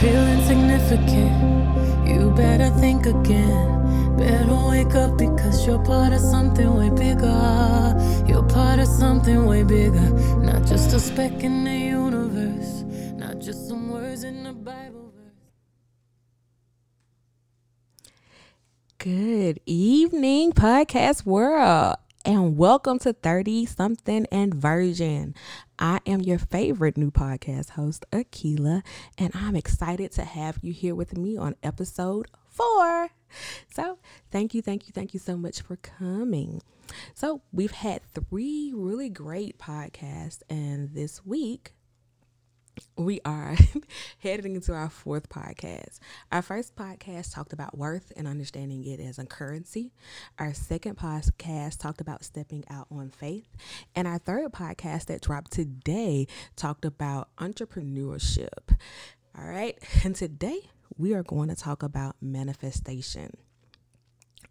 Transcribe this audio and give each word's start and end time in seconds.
feel 0.00 0.28
insignificant, 0.28 2.06
you 2.06 2.30
better 2.36 2.70
think 2.78 3.04
again. 3.06 4.16
Better 4.16 4.54
wake 4.68 4.94
up 4.94 5.18
because 5.18 5.66
you're 5.66 5.82
part 5.82 6.12
of 6.12 6.20
something 6.20 6.72
way 6.76 6.90
bigger. 6.90 8.24
You're 8.28 8.46
part 8.46 8.78
of 8.78 8.86
something 8.86 9.46
way 9.46 9.64
bigger. 9.64 10.08
Not 10.38 10.66
just 10.66 10.92
a 10.92 11.00
speck 11.00 11.42
in 11.42 11.64
the 11.64 11.76
universe, 11.76 12.84
not 13.16 13.40
just 13.40 13.66
some 13.66 13.90
words 13.90 14.22
in 14.22 14.44
the 14.44 14.52
Bible 14.52 15.12
verse. 15.16 15.34
Good 18.98 19.58
evening, 19.66 20.52
podcast 20.52 21.26
world, 21.26 21.96
and 22.24 22.56
welcome 22.56 23.00
to 23.00 23.12
30 23.14 23.66
something 23.66 24.26
and 24.30 24.54
version. 24.54 25.34
I 25.78 26.00
am 26.06 26.20
your 26.20 26.38
favorite 26.38 26.96
new 26.96 27.10
podcast 27.10 27.70
host, 27.70 28.04
Akila, 28.10 28.82
and 29.16 29.30
I'm 29.34 29.54
excited 29.54 30.10
to 30.12 30.24
have 30.24 30.58
you 30.62 30.72
here 30.72 30.94
with 30.94 31.16
me 31.16 31.36
on 31.36 31.54
episode 31.62 32.26
four. 32.48 33.10
So, 33.72 33.98
thank 34.30 34.54
you, 34.54 34.62
thank 34.62 34.86
you, 34.88 34.92
thank 34.92 35.14
you 35.14 35.20
so 35.20 35.36
much 35.36 35.60
for 35.60 35.76
coming. 35.76 36.62
So, 37.14 37.42
we've 37.52 37.70
had 37.72 38.02
three 38.02 38.72
really 38.74 39.08
great 39.08 39.58
podcasts, 39.58 40.42
and 40.48 40.94
this 40.94 41.24
week 41.24 41.74
we 42.96 43.20
are 43.24 43.56
heading 44.18 44.54
into 44.54 44.72
our 44.72 44.90
fourth 44.90 45.28
podcast. 45.28 45.98
Our 46.32 46.42
first 46.42 46.76
podcast 46.76 47.34
talked 47.34 47.52
about 47.52 47.76
worth 47.76 48.12
and 48.16 48.26
understanding 48.26 48.84
it 48.84 49.00
as 49.00 49.18
a 49.18 49.26
currency. 49.26 49.92
Our 50.38 50.54
second 50.54 50.96
podcast 50.96 51.78
talked 51.78 52.00
about 52.00 52.24
stepping 52.24 52.64
out 52.68 52.86
on 52.90 53.10
faith. 53.10 53.48
And 53.94 54.06
our 54.08 54.18
third 54.18 54.52
podcast 54.52 55.06
that 55.06 55.22
dropped 55.22 55.52
today 55.52 56.26
talked 56.56 56.84
about 56.84 57.28
entrepreneurship. 57.36 58.76
All 59.38 59.46
right. 59.46 59.78
And 60.04 60.14
today 60.14 60.70
we 60.96 61.14
are 61.14 61.22
going 61.22 61.48
to 61.48 61.56
talk 61.56 61.82
about 61.82 62.16
manifestation. 62.20 63.36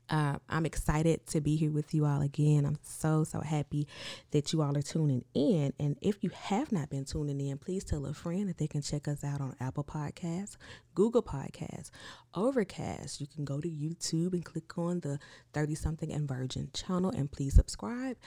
Uh, 0.09 0.37
I'm 0.49 0.65
excited 0.65 1.25
to 1.27 1.41
be 1.41 1.55
here 1.55 1.71
with 1.71 1.93
you 1.93 2.05
all 2.05 2.21
again. 2.21 2.65
I'm 2.65 2.77
so, 2.81 3.23
so 3.23 3.41
happy 3.41 3.87
that 4.31 4.53
you 4.53 4.61
all 4.61 4.77
are 4.77 4.81
tuning 4.81 5.25
in. 5.33 5.73
And 5.79 5.97
if 6.01 6.23
you 6.23 6.29
have 6.29 6.71
not 6.71 6.89
been 6.89 7.05
tuning 7.05 7.39
in, 7.41 7.57
please 7.57 7.83
tell 7.83 8.05
a 8.05 8.13
friend 8.13 8.47
that 8.47 8.57
they 8.57 8.67
can 8.67 8.81
check 8.81 9.07
us 9.07 9.23
out 9.23 9.41
on 9.41 9.55
Apple 9.59 9.83
Podcasts, 9.83 10.55
Google 10.95 11.23
Podcasts, 11.23 11.91
Overcast. 12.33 13.19
You 13.19 13.27
can 13.27 13.43
go 13.43 13.59
to 13.59 13.67
YouTube 13.69 14.33
and 14.33 14.45
click 14.45 14.77
on 14.77 15.01
the 15.01 15.19
30 15.53 15.75
something 15.75 16.11
and 16.11 16.27
Virgin 16.27 16.69
channel 16.73 17.11
and 17.11 17.31
please 17.31 17.55
subscribe. 17.55 18.17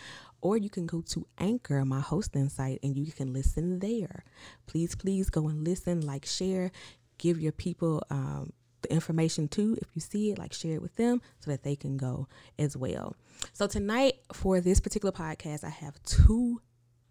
Or 0.42 0.56
you 0.56 0.70
can 0.70 0.87
go 0.87 1.00
to 1.03 1.27
Anchor, 1.39 1.84
my 1.84 2.00
hosting 2.00 2.48
site, 2.48 2.81
and 2.83 2.97
you 2.97 3.12
can 3.12 3.33
listen 3.33 3.78
there. 3.78 4.25
Please, 4.67 4.94
please 4.94 5.31
go 5.31 5.48
and 5.48 5.65
listen, 5.67 6.00
like, 6.00 6.27
share, 6.27 6.70
give 7.19 7.41
your 7.41 7.53
people 7.53 8.03
um, 8.11 8.53
the 8.83 8.92
information 8.92 9.48
too 9.48 9.77
if 9.81 9.89
you 9.95 10.00
see 10.00 10.31
it 10.31 10.39
like 10.39 10.53
share 10.53 10.75
it 10.75 10.83
with 10.83 10.97
them 10.97 11.20
so 11.39 11.50
that 11.50 11.62
they 11.62 11.77
can 11.77 11.97
go 11.97 12.27
as 12.59 12.77
well. 12.77 13.17
So 13.53 13.67
tonight 13.67 14.14
for 14.33 14.61
this 14.61 14.81
particular 14.81 15.12
podcast 15.12 15.64
i 15.64 15.70
have 15.70 16.03
two 16.05 16.61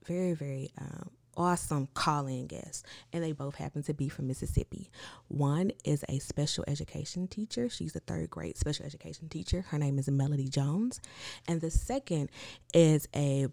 very 0.06 0.34
very 0.34 0.72
um, 0.80 1.10
awesome 1.40 1.88
calling 1.94 2.48
guests 2.48 2.84
and 3.14 3.24
they 3.24 3.32
both 3.32 3.56
happen 3.56 3.82
to 3.84 3.94
be 3.94 4.10
from 4.10 4.28
mississippi. 4.28 4.92
One 5.30 5.72
is 5.86 6.04
a 6.10 6.20
special 6.20 6.66
education 6.68 7.28
teacher. 7.28 7.70
She's 7.70 7.96
a 7.96 8.02
third 8.02 8.30
grade 8.30 8.58
special 8.58 8.86
education 8.86 9.30
teacher. 9.30 9.62
Her 9.70 9.80
name 9.80 9.98
is 9.98 10.10
melody 10.10 10.50
jones. 10.50 11.00
And 11.48 11.62
the 11.62 11.72
second 11.72 12.30
is 12.74 13.08
a 13.16 13.48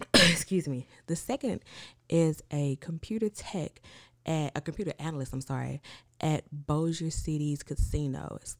excuse 0.14 0.68
me 0.68 0.86
the 1.06 1.16
second 1.16 1.62
is 2.08 2.42
a 2.50 2.76
computer 2.76 3.30
tech 3.30 3.80
at 4.26 4.52
a 4.54 4.60
computer 4.60 4.92
analyst 4.98 5.32
i'm 5.32 5.40
sorry 5.40 5.80
at 6.20 6.44
Bossier 6.50 7.10
City's 7.10 7.62
casino. 7.62 8.38
It's 8.40 8.56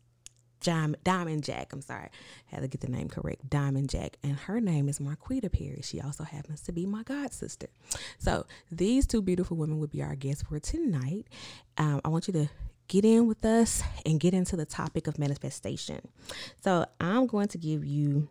Diamond 0.61 1.45
Jack, 1.45 1.73
I'm 1.73 1.81
sorry, 1.81 2.09
had 2.47 2.63
to 2.63 2.69
get 2.69 2.81
the 2.81 2.89
name 2.89 3.09
correct. 3.09 3.49
Diamond 3.49 3.89
Jack, 3.89 4.17
and 4.23 4.37
her 4.37 4.61
name 4.61 4.89
is 4.89 4.99
Marquita 4.99 5.51
Perry. 5.51 5.81
She 5.83 6.01
also 6.01 6.25
happens 6.25 6.61
to 6.63 6.73
be 6.73 6.87
my 6.87 7.03
god 7.05 7.33
sister. 7.33 7.69
So 8.19 8.47
these 8.71 9.07
two 9.07 9.23
beautiful 9.23 9.57
women 9.57 9.79
would 9.79 9.91
be 9.91 10.03
our 10.03 10.17
guests 10.17 10.43
for 10.43 10.59
tonight. 10.59 11.27
Um, 11.79 12.01
I 12.05 12.09
want 12.09 12.27
you 12.27 12.33
to 12.33 12.49
get 12.89 13.05
in 13.05 13.27
with 13.27 13.45
us 13.45 13.83
and 14.05 14.19
get 14.21 14.35
into 14.35 14.57
the 14.57 14.67
topic 14.67 15.07
of 15.07 15.19
manifestation. 15.19 16.09
So 16.63 16.87
I'm 17.01 17.27
going 17.27 17.49
to 17.49 17.59
give 17.59 17.85
you. 17.85 18.29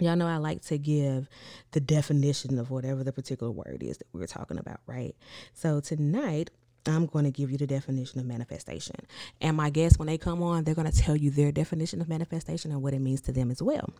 Y'all 0.00 0.14
know 0.14 0.28
I 0.28 0.36
like 0.36 0.62
to 0.66 0.78
give 0.78 1.28
the 1.72 1.80
definition 1.80 2.56
of 2.58 2.70
whatever 2.70 3.02
the 3.02 3.12
particular 3.12 3.50
word 3.50 3.82
is 3.82 3.98
that 3.98 4.06
we're 4.12 4.28
talking 4.28 4.56
about, 4.56 4.78
right? 4.86 5.16
So 5.54 5.80
tonight 5.80 6.50
I'm 6.88 7.06
going 7.06 7.24
to 7.24 7.30
give 7.30 7.50
you 7.50 7.58
the 7.58 7.66
definition 7.66 8.20
of 8.20 8.26
manifestation. 8.26 8.96
And 9.40 9.56
my 9.56 9.70
guests, 9.70 9.98
when 9.98 10.06
they 10.06 10.18
come 10.18 10.42
on, 10.42 10.64
they're 10.64 10.74
going 10.74 10.90
to 10.90 10.96
tell 10.96 11.16
you 11.16 11.30
their 11.30 11.52
definition 11.52 12.00
of 12.00 12.08
manifestation 12.08 12.70
and 12.70 12.82
what 12.82 12.94
it 12.94 13.00
means 13.00 13.20
to 13.22 13.32
them 13.32 13.50
as 13.50 13.62
well. 13.62 13.90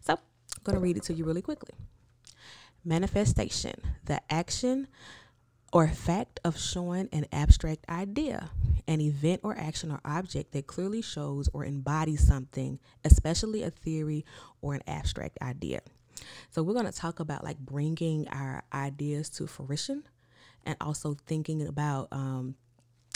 So 0.00 0.14
I'm 0.14 0.62
going 0.64 0.74
to 0.74 0.80
read 0.80 0.96
it 0.96 1.02
to 1.04 1.14
you 1.14 1.24
really 1.24 1.42
quickly. 1.42 1.74
Manifestation, 2.84 3.74
the 4.04 4.20
action 4.32 4.88
or 5.72 5.88
fact 5.88 6.40
of 6.44 6.58
showing 6.58 7.08
an 7.12 7.26
abstract 7.32 7.84
idea, 7.88 8.50
an 8.86 9.00
event 9.00 9.40
or 9.42 9.56
action 9.58 9.90
or 9.90 10.00
object 10.04 10.52
that 10.52 10.66
clearly 10.66 11.02
shows 11.02 11.48
or 11.52 11.64
embodies 11.64 12.26
something, 12.26 12.78
especially 13.04 13.62
a 13.62 13.70
theory 13.70 14.24
or 14.62 14.74
an 14.74 14.82
abstract 14.86 15.38
idea. 15.42 15.80
So 16.50 16.62
we're 16.62 16.74
going 16.74 16.86
to 16.86 16.92
talk 16.92 17.20
about 17.20 17.44
like 17.44 17.58
bringing 17.58 18.26
our 18.28 18.62
ideas 18.72 19.28
to 19.30 19.46
fruition 19.46 20.04
and 20.68 20.76
also 20.82 21.16
thinking 21.26 21.66
about 21.66 22.08
um, 22.12 22.54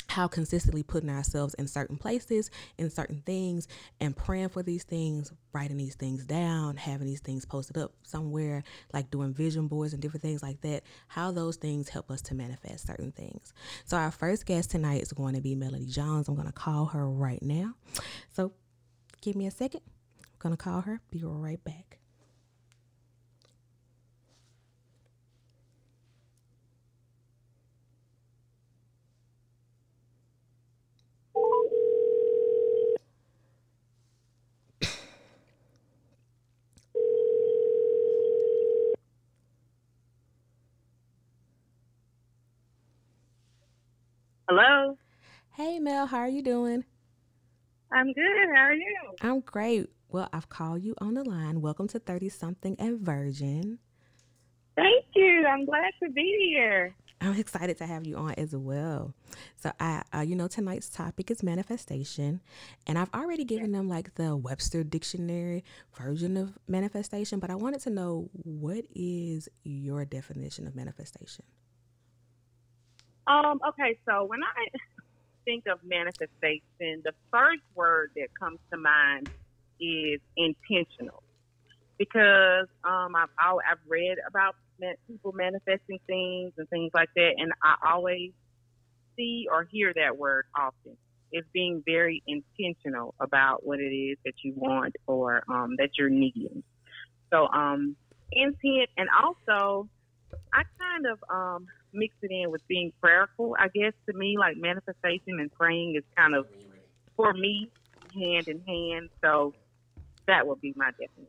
how 0.08 0.26
consistently 0.26 0.82
putting 0.82 1.10
ourselves 1.10 1.54
in 1.54 1.68
certain 1.68 1.96
places, 1.98 2.50
in 2.78 2.88
certain 2.88 3.22
things, 3.26 3.68
and 4.00 4.16
praying 4.16 4.48
for 4.48 4.62
these 4.62 4.84
things, 4.84 5.32
writing 5.52 5.76
these 5.76 5.94
things 5.94 6.24
down, 6.24 6.76
having 6.78 7.06
these 7.06 7.20
things 7.20 7.44
posted 7.44 7.76
up 7.76 7.92
somewhere, 8.04 8.64
like 8.94 9.10
doing 9.10 9.34
vision 9.34 9.68
boards 9.68 9.92
and 9.92 10.00
different 10.00 10.22
things 10.22 10.42
like 10.42 10.60
that, 10.62 10.82
how 11.08 11.30
those 11.30 11.56
things 11.56 11.90
help 11.90 12.10
us 12.10 12.22
to 12.22 12.34
manifest 12.34 12.86
certain 12.86 13.12
things. 13.12 13.52
So, 13.84 13.98
our 13.98 14.10
first 14.10 14.46
guest 14.46 14.70
tonight 14.70 15.02
is 15.02 15.12
going 15.12 15.34
to 15.34 15.42
be 15.42 15.54
Melody 15.54 15.86
Jones. 15.86 16.28
I'm 16.28 16.34
going 16.34 16.46
to 16.46 16.52
call 16.52 16.86
her 16.86 17.08
right 17.08 17.42
now. 17.42 17.74
So, 18.32 18.52
give 19.20 19.36
me 19.36 19.46
a 19.46 19.50
second. 19.50 19.82
I'm 20.24 20.38
going 20.38 20.56
to 20.56 20.62
call 20.62 20.80
her, 20.80 21.02
be 21.10 21.22
right 21.22 21.62
back. 21.62 22.01
Hello. 44.62 44.96
Hey 45.54 45.80
Mel, 45.80 46.06
how 46.06 46.18
are 46.18 46.28
you 46.28 46.40
doing? 46.40 46.84
I'm 47.90 48.12
good. 48.12 48.48
How 48.54 48.62
are 48.62 48.72
you? 48.72 48.96
I'm 49.20 49.40
great. 49.40 49.88
Well, 50.08 50.28
I've 50.32 50.48
called 50.48 50.84
you 50.84 50.94
on 50.98 51.14
the 51.14 51.28
line. 51.28 51.60
Welcome 51.60 51.88
to 51.88 51.98
30 51.98 52.28
something 52.28 52.76
and 52.78 53.00
Virgin. 53.00 53.80
Thank 54.76 55.06
you. 55.16 55.44
I'm 55.48 55.64
glad 55.64 55.90
to 56.00 56.10
be 56.10 56.52
here. 56.52 56.94
I'm 57.20 57.34
excited 57.40 57.76
to 57.78 57.86
have 57.86 58.06
you 58.06 58.16
on 58.16 58.34
as 58.34 58.54
well. 58.54 59.14
So, 59.56 59.72
I, 59.80 60.04
uh, 60.14 60.20
you 60.20 60.36
know, 60.36 60.46
tonight's 60.46 60.88
topic 60.88 61.32
is 61.32 61.42
manifestation, 61.42 62.40
and 62.86 62.98
I've 63.00 63.12
already 63.12 63.44
given 63.44 63.72
them 63.72 63.88
like 63.88 64.14
the 64.14 64.36
Webster 64.36 64.84
Dictionary 64.84 65.64
version 65.98 66.36
of 66.36 66.56
manifestation, 66.68 67.40
but 67.40 67.50
I 67.50 67.56
wanted 67.56 67.80
to 67.80 67.90
know 67.90 68.30
what 68.32 68.84
is 68.94 69.48
your 69.64 70.04
definition 70.04 70.68
of 70.68 70.76
manifestation? 70.76 71.46
Um, 73.26 73.60
okay, 73.68 73.98
so 74.08 74.24
when 74.24 74.40
I 74.42 74.78
think 75.44 75.66
of 75.66 75.78
manifestation, 75.84 77.02
the 77.04 77.12
first 77.30 77.62
word 77.74 78.10
that 78.16 78.28
comes 78.38 78.58
to 78.72 78.78
mind 78.78 79.30
is 79.80 80.20
intentional. 80.36 81.22
Because 81.98 82.66
um, 82.84 83.14
I've, 83.14 83.28
I've 83.38 83.78
read 83.86 84.16
about 84.26 84.56
people 85.06 85.32
manifesting 85.32 86.00
things 86.06 86.52
and 86.56 86.68
things 86.68 86.90
like 86.94 87.10
that, 87.14 87.34
and 87.38 87.52
I 87.62 87.92
always 87.92 88.32
see 89.16 89.46
or 89.50 89.64
hear 89.64 89.92
that 89.94 90.16
word 90.16 90.46
often. 90.56 90.96
It's 91.30 91.46
being 91.52 91.82
very 91.86 92.22
intentional 92.26 93.14
about 93.20 93.64
what 93.64 93.80
it 93.80 93.94
is 93.94 94.18
that 94.24 94.34
you 94.42 94.52
want 94.56 94.96
or 95.06 95.44
um, 95.48 95.76
that 95.78 95.90
you're 95.98 96.10
needing. 96.10 96.62
So, 97.32 97.46
um, 97.48 97.96
intent, 98.32 98.90
and 98.96 99.08
also, 99.22 99.88
I 100.52 100.62
kind 100.78 101.06
of 101.06 101.18
um, 101.30 101.66
mix 101.92 102.14
it 102.22 102.30
in 102.30 102.50
with 102.50 102.66
being 102.68 102.92
prayerful. 103.00 103.56
I 103.58 103.68
guess 103.68 103.92
to 104.08 104.16
me, 104.16 104.36
like 104.38 104.56
manifestation 104.56 105.38
and 105.40 105.52
praying 105.52 105.96
is 105.96 106.04
kind 106.16 106.34
of 106.34 106.46
for 107.16 107.32
me 107.32 107.70
hand 108.14 108.48
in 108.48 108.60
hand. 108.66 109.10
So 109.22 109.54
that 110.26 110.46
would 110.46 110.60
be 110.60 110.72
my 110.76 110.90
definition. 110.90 111.26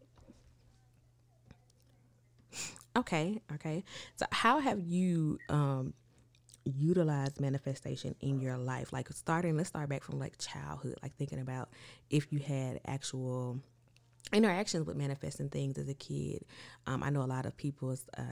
Okay, 2.95 3.41
okay. 3.53 3.83
So 4.15 4.25
how 4.31 4.59
have 4.59 4.79
you 4.79 5.39
um 5.49 5.93
utilize 6.65 7.39
manifestation 7.39 8.15
in 8.21 8.39
your 8.39 8.57
life? 8.57 8.93
Like 8.93 9.09
starting, 9.09 9.57
let's 9.57 9.69
start 9.69 9.89
back 9.89 10.03
from 10.03 10.19
like 10.19 10.37
childhood, 10.37 10.95
like 11.01 11.15
thinking 11.15 11.39
about 11.39 11.69
if 12.09 12.31
you 12.31 12.39
had 12.39 12.79
actual 12.85 13.59
interactions 14.31 14.87
with 14.87 14.95
manifesting 14.95 15.49
things 15.49 15.77
as 15.77 15.87
a 15.89 15.93
kid. 15.93 16.45
Um, 16.87 17.03
I 17.03 17.09
know 17.09 17.21
a 17.21 17.25
lot 17.27 17.45
of 17.45 17.55
people 17.55 17.95
uh, 18.17 18.23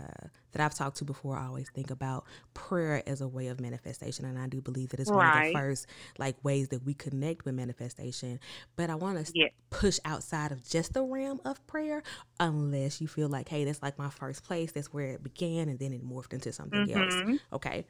that 0.51 0.61
I've 0.61 0.73
talked 0.73 0.97
to 0.97 1.05
before 1.05 1.37
always 1.37 1.69
think 1.69 1.91
about 1.91 2.25
prayer 2.53 3.03
as 3.07 3.21
a 3.21 3.27
way 3.27 3.47
of 3.47 3.59
manifestation, 3.59 4.25
and 4.25 4.37
I 4.39 4.47
do 4.47 4.61
believe 4.61 4.89
that 4.89 4.99
it's 4.99 5.11
right. 5.11 5.35
one 5.35 5.37
of 5.37 5.47
the 5.47 5.53
first 5.53 5.87
like 6.17 6.43
ways 6.43 6.69
that 6.69 6.85
we 6.85 6.93
connect 6.93 7.45
with 7.45 7.55
manifestation. 7.55 8.39
But 8.75 8.89
I 8.89 8.95
want 8.95 9.25
to 9.25 9.31
yeah. 9.35 9.47
push 9.69 9.99
outside 10.05 10.51
of 10.51 10.67
just 10.67 10.93
the 10.93 11.03
realm 11.03 11.41
of 11.45 11.65
prayer, 11.67 12.03
unless 12.39 13.01
you 13.01 13.07
feel 13.07 13.27
like, 13.27 13.49
hey, 13.49 13.65
that's 13.65 13.81
like 13.81 13.97
my 13.99 14.09
first 14.09 14.43
place. 14.43 14.71
That's 14.71 14.93
where 14.93 15.13
it 15.13 15.23
began, 15.23 15.69
and 15.69 15.77
then 15.77 15.93
it 15.93 16.07
morphed 16.07 16.33
into 16.33 16.51
something 16.51 16.87
mm-hmm. 16.87 17.29
else. 17.29 17.39
Okay. 17.53 17.85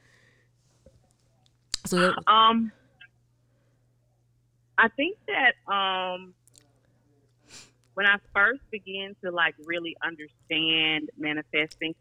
So, 1.85 1.97
that, 1.97 2.31
um, 2.31 2.71
I 4.77 4.87
think 4.89 5.17
that 5.27 5.71
um 5.71 6.33
when 7.93 8.05
I 8.05 8.17
first 8.33 8.61
began 8.71 9.15
to 9.23 9.31
like 9.31 9.55
really 9.65 9.95
understand 10.03 11.09
manifesting, 11.17 11.95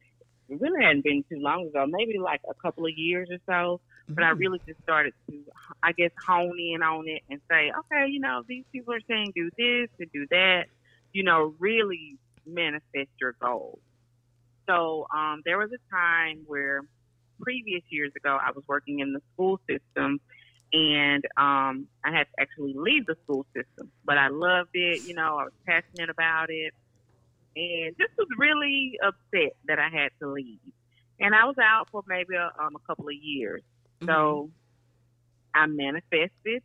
it 0.49 0.61
really 0.61 0.83
hadn't 0.83 1.05
been 1.05 1.25
too 1.29 1.39
long 1.39 1.67
ago, 1.67 1.87
maybe 1.89 2.19
like 2.19 2.41
a 2.49 2.55
couple 2.55 2.87
of 2.87 2.93
years 2.97 3.29
or 3.31 3.39
so. 3.47 3.81
Mm-hmm. 3.81 4.15
But 4.15 4.25
I 4.25 4.31
mm-hmm. 4.31 4.39
really 4.39 4.61
just 4.67 4.81
started 4.83 5.15
to, 5.29 5.43
I 5.83 5.93
guess, 5.93 6.11
hone 6.27 6.59
in 6.59 6.83
on 6.83 7.09
it 7.09 7.23
and 7.31 7.41
say, 7.51 7.73
okay, 7.79 8.11
you 8.11 8.21
know, 8.21 8.43
these 8.49 8.65
people 8.73 8.95
are 8.95 9.01
saying 9.09 9.33
do 9.35 9.51
this 9.57 9.89
and 9.99 10.11
do 10.13 10.27
that. 10.31 10.65
You 11.13 11.25
know, 11.25 11.55
really 11.59 12.19
manifest 12.47 13.11
your 13.21 13.35
goals. 13.41 13.81
So 14.69 15.07
um, 15.15 15.43
there 15.45 15.59
was 15.59 15.71
a 15.73 15.95
time 15.95 16.43
where 16.47 16.83
previous 17.41 17.83
years 17.89 18.13
ago, 18.17 18.39
I 18.41 18.53
was 18.53 18.63
working 18.69 19.01
in 19.01 19.13
the 19.13 19.21
school 19.33 19.61
system 19.69 20.21
and 20.73 21.25
um, 21.37 21.87
I 22.05 22.13
had 22.13 22.25
to 22.25 22.41
actually 22.41 22.75
leave 22.77 23.07
the 23.07 23.17
school 23.25 23.47
system. 23.55 23.91
But 24.05 24.19
I 24.19 24.29
loved 24.29 24.71
it, 24.75 25.07
you 25.07 25.15
know, 25.15 25.39
I 25.39 25.45
was 25.45 25.53
passionate 25.67 26.11
about 26.11 26.51
it, 26.51 26.73
and 27.57 27.97
just 27.99 28.13
was 28.17 28.29
really 28.39 28.99
upset 29.03 29.57
that 29.67 29.79
I 29.79 29.89
had 29.89 30.11
to 30.21 30.31
leave. 30.31 30.59
And 31.19 31.35
I 31.35 31.45
was 31.45 31.57
out 31.59 31.89
for 31.91 32.03
maybe 32.07 32.35
a, 32.35 32.51
um, 32.63 32.77
a 32.77 32.87
couple 32.87 33.09
of 33.09 33.15
years. 33.15 33.63
Mm-hmm. 34.01 34.09
So 34.09 34.51
I 35.55 35.67
manifested 35.67 36.63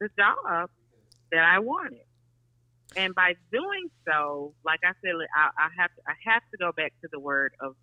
the 0.00 0.08
job 0.16 0.70
that 1.32 1.44
I 1.44 1.58
wanted. 1.58 2.00
And 2.96 3.14
by 3.14 3.34
doing 3.52 3.90
so, 4.06 4.54
like 4.64 4.80
I 4.84 4.92
said, 5.02 5.12
I, 5.34 5.50
I 5.58 5.68
have 5.76 5.90
to, 5.94 6.02
I 6.06 6.14
have 6.32 6.42
to 6.52 6.58
go 6.58 6.72
back 6.72 6.92
to 7.02 7.08
the 7.10 7.20
word 7.20 7.52
of 7.60 7.74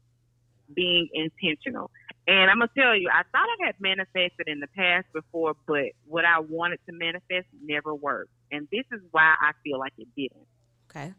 being 0.73 1.09
intentional. 1.13 1.91
And 2.27 2.49
I'm 2.49 2.57
gonna 2.57 2.71
tell 2.75 2.95
you, 2.95 3.09
I 3.13 3.21
thought 3.31 3.47
I 3.61 3.65
had 3.67 3.75
manifested 3.79 4.47
in 4.47 4.59
the 4.59 4.67
past 4.67 5.05
before, 5.13 5.55
but 5.67 5.91
what 6.07 6.25
I 6.25 6.39
wanted 6.39 6.79
to 6.87 6.93
manifest 6.93 7.47
never 7.63 7.93
worked. 7.93 8.31
And 8.51 8.67
this 8.71 8.85
is 8.91 9.01
why 9.11 9.35
I 9.39 9.51
feel 9.63 9.77
like 9.77 9.93
it 9.97 10.07
didn't. 10.15 10.47
Okay. 10.89 11.13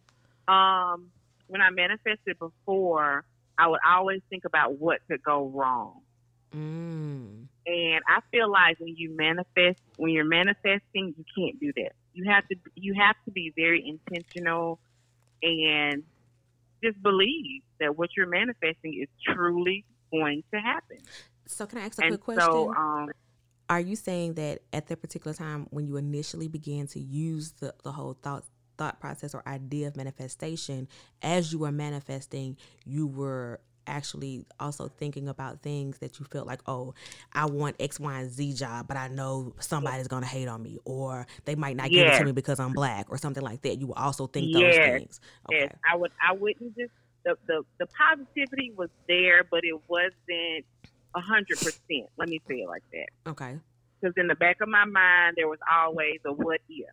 Um, 0.48 1.10
when 1.46 1.60
I 1.60 1.70
manifested 1.70 2.38
before, 2.38 3.24
I 3.58 3.68
would 3.68 3.80
always 3.86 4.20
think 4.30 4.44
about 4.44 4.78
what 4.78 4.98
could 5.08 5.22
go 5.22 5.46
wrong. 5.46 6.00
Mm. 6.54 7.46
And 7.66 8.00
I 8.08 8.20
feel 8.30 8.50
like 8.50 8.78
when 8.80 8.96
you 8.96 9.16
manifest, 9.16 9.80
when 9.96 10.10
you're 10.10 10.24
manifesting, 10.24 11.14
you 11.16 11.24
can't 11.36 11.58
do 11.60 11.72
that. 11.76 11.92
You 12.14 12.30
have 12.30 12.46
to, 12.48 12.56
you 12.74 12.94
have 12.94 13.16
to 13.26 13.30
be 13.30 13.52
very 13.56 13.86
intentional 13.86 14.78
and 15.42 16.02
just 16.82 17.00
believe 17.02 17.62
that 17.80 17.96
what 17.96 18.10
you're 18.16 18.28
manifesting 18.28 19.00
is 19.00 19.08
truly 19.34 19.84
going 20.18 20.42
to 20.52 20.60
happen. 20.60 20.98
So, 21.46 21.66
can 21.66 21.78
I 21.78 21.82
ask 21.82 21.98
a 22.00 22.06
and 22.06 22.10
quick 22.20 22.38
question? 22.38 22.52
So, 22.52 22.74
um, 22.74 23.10
Are 23.68 23.80
you 23.80 23.96
saying 23.96 24.34
that 24.34 24.62
at 24.72 24.86
that 24.88 25.00
particular 25.00 25.34
time, 25.34 25.66
when 25.70 25.86
you 25.86 25.96
initially 25.96 26.48
began 26.48 26.86
to 26.88 27.00
use 27.00 27.52
the, 27.52 27.74
the 27.82 27.92
whole 27.92 28.16
thought 28.22 28.44
thought 28.78 29.00
process 29.00 29.34
or 29.34 29.42
idea 29.48 29.88
of 29.88 29.96
manifestation, 29.96 30.88
as 31.22 31.52
you 31.52 31.58
were 31.60 31.72
manifesting, 31.72 32.56
you 32.84 33.06
were 33.06 33.60
actually 33.86 34.44
also 34.58 34.88
thinking 34.88 35.28
about 35.28 35.62
things 35.62 35.98
that 35.98 36.18
you 36.18 36.26
felt 36.26 36.46
like, 36.46 36.60
oh, 36.66 36.94
I 37.32 37.46
want 37.46 37.76
X, 37.80 38.00
Y, 38.00 38.20
and 38.20 38.30
Z 38.30 38.54
job, 38.54 38.88
but 38.88 38.96
I 38.96 39.08
know 39.08 39.54
somebody's 39.60 40.08
gonna 40.08 40.26
hate 40.26 40.48
on 40.48 40.62
me, 40.62 40.78
or 40.84 41.26
they 41.44 41.54
might 41.54 41.76
not 41.76 41.90
give 41.90 42.06
it 42.06 42.18
to 42.18 42.24
me 42.24 42.32
because 42.32 42.60
I'm 42.60 42.72
black, 42.72 43.06
or 43.08 43.18
something 43.18 43.42
like 43.42 43.62
that. 43.62 43.78
You 43.78 43.88
will 43.88 43.94
also 43.94 44.26
think 44.26 44.48
yes. 44.50 44.76
those 44.76 44.84
things. 44.84 45.20
Okay. 45.48 45.60
Yes, 45.60 45.74
I 45.90 45.96
would. 45.96 46.12
I 46.26 46.32
wouldn't 46.32 46.76
just 46.76 46.92
the, 47.26 47.36
the, 47.48 47.62
the 47.78 47.86
positivity 47.86 48.72
was 48.76 48.88
there, 49.08 49.42
but 49.50 49.64
it 49.64 49.78
wasn't 49.88 50.64
a 51.14 51.20
hundred 51.20 51.58
percent. 51.58 52.08
Let 52.16 52.28
me 52.28 52.40
say 52.48 52.56
it 52.56 52.68
like 52.68 52.84
that. 52.92 53.30
Okay. 53.30 53.58
Because 54.00 54.14
in 54.16 54.28
the 54.28 54.36
back 54.36 54.58
of 54.62 54.68
my 54.68 54.84
mind, 54.84 55.34
there 55.36 55.48
was 55.48 55.58
always 55.70 56.20
a 56.24 56.32
what 56.32 56.60
if. 56.68 56.86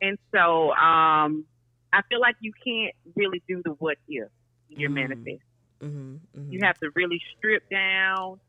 And 0.00 0.18
so 0.34 0.70
um, 0.72 1.44
I 1.92 2.00
feel 2.08 2.20
like 2.20 2.36
you 2.40 2.52
can't 2.64 2.94
really 3.14 3.42
do 3.46 3.62
the 3.62 3.72
what 3.72 3.98
if 4.08 4.28
you're 4.70 4.88
mm-hmm. 4.88 4.94
manifesting. 4.94 5.40
Mm-hmm, 5.82 6.14
mm-hmm. 6.38 6.52
You 6.52 6.60
have 6.62 6.78
to 6.78 6.90
really 6.94 7.20
strip 7.36 7.68
down 7.68 8.40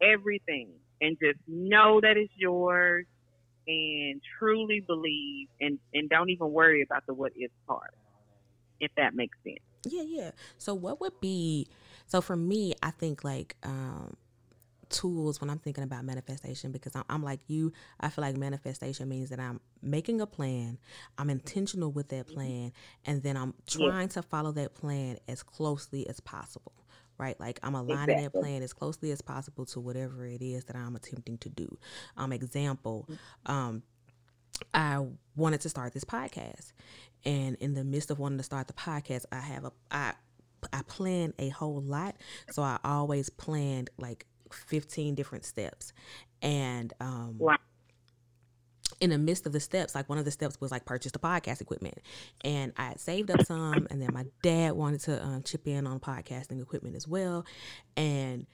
everything 0.00 0.68
and 1.00 1.16
just 1.20 1.38
know 1.46 2.00
that 2.00 2.16
it's 2.16 2.32
yours 2.36 3.06
and 3.68 4.20
truly 4.38 4.80
believe 4.80 5.46
and, 5.60 5.78
and 5.94 6.10
don't 6.10 6.30
even 6.30 6.50
worry 6.50 6.82
about 6.82 7.06
the 7.06 7.14
what 7.14 7.32
if 7.36 7.52
part 7.68 7.94
if 8.82 8.94
that 8.96 9.14
makes 9.14 9.38
sense. 9.42 9.60
Yeah, 9.84 10.02
yeah. 10.02 10.30
So 10.58 10.74
what 10.74 11.00
would 11.00 11.18
be 11.20 11.68
so 12.06 12.20
for 12.20 12.36
me, 12.36 12.74
I 12.82 12.90
think 12.90 13.24
like 13.24 13.56
um 13.62 14.16
tools 14.90 15.40
when 15.40 15.48
I'm 15.48 15.58
thinking 15.58 15.84
about 15.84 16.04
manifestation 16.04 16.70
because 16.70 16.94
I'm, 16.94 17.04
I'm, 17.08 17.22
like 17.22 17.40
you. 17.48 17.72
I 17.98 18.10
feel 18.10 18.20
like 18.22 18.36
manifestation 18.36 19.08
means 19.08 19.30
that 19.30 19.40
I'm 19.40 19.58
making 19.80 20.20
a 20.20 20.26
plan, 20.26 20.78
I'm 21.16 21.30
intentional 21.30 21.90
with 21.90 22.10
that 22.10 22.26
mm-hmm. 22.26 22.34
plan, 22.34 22.72
and 23.06 23.22
then 23.22 23.38
I'm 23.38 23.54
trying 23.66 24.10
to 24.10 24.22
follow 24.22 24.52
that 24.52 24.74
plan 24.74 25.16
as 25.26 25.42
closely 25.42 26.06
as 26.08 26.20
possible. 26.20 26.74
Right, 27.18 27.38
like 27.38 27.60
I'm 27.62 27.74
aligning 27.74 28.16
exactly. 28.18 28.40
that 28.40 28.44
plan 28.44 28.62
as 28.62 28.72
closely 28.72 29.12
as 29.12 29.20
possible 29.22 29.64
to 29.66 29.80
whatever 29.80 30.26
it 30.26 30.42
is 30.42 30.64
that 30.64 30.76
I'm 30.76 30.96
attempting 30.96 31.38
to 31.38 31.48
do. 31.48 31.78
Um, 32.16 32.32
example, 32.32 33.08
mm-hmm. 33.08 33.52
um, 33.52 33.82
I 34.74 35.04
wanted 35.36 35.60
to 35.62 35.68
start 35.68 35.92
this 35.92 36.04
podcast, 36.04 36.72
and 37.24 37.56
in 37.56 37.74
the 37.74 37.84
midst 37.84 38.10
of 38.10 38.18
wanting 38.18 38.38
to 38.38 38.44
start 38.44 38.66
the 38.66 38.72
podcast, 38.72 39.24
I 39.32 39.40
have 39.40 39.64
a 39.64 39.72
I 39.90 40.12
I 40.72 40.82
plan 40.82 41.34
a 41.38 41.48
whole 41.48 41.80
lot. 41.80 42.16
So 42.50 42.62
I 42.62 42.78
always 42.84 43.30
planned 43.30 43.90
like 43.98 44.26
15 44.52 45.14
different 45.14 45.44
steps. 45.44 45.92
And 46.40 46.92
um 47.00 47.36
wow. 47.38 47.56
in 49.00 49.10
the 49.10 49.18
midst 49.18 49.46
of 49.46 49.52
the 49.52 49.60
steps, 49.60 49.94
like 49.94 50.08
one 50.08 50.18
of 50.18 50.24
the 50.24 50.30
steps 50.30 50.60
was 50.60 50.70
like 50.70 50.84
purchase 50.84 51.12
the 51.12 51.18
podcast 51.18 51.60
equipment. 51.60 51.98
And 52.42 52.72
I 52.76 52.88
had 52.88 53.00
saved 53.00 53.30
up 53.30 53.44
some 53.46 53.86
and 53.90 54.00
then 54.00 54.10
my 54.12 54.26
dad 54.42 54.72
wanted 54.72 55.00
to 55.02 55.22
um, 55.24 55.42
chip 55.42 55.66
in 55.66 55.86
on 55.86 56.00
podcasting 56.00 56.60
equipment 56.60 56.96
as 56.96 57.06
well. 57.06 57.44
And 57.96 58.46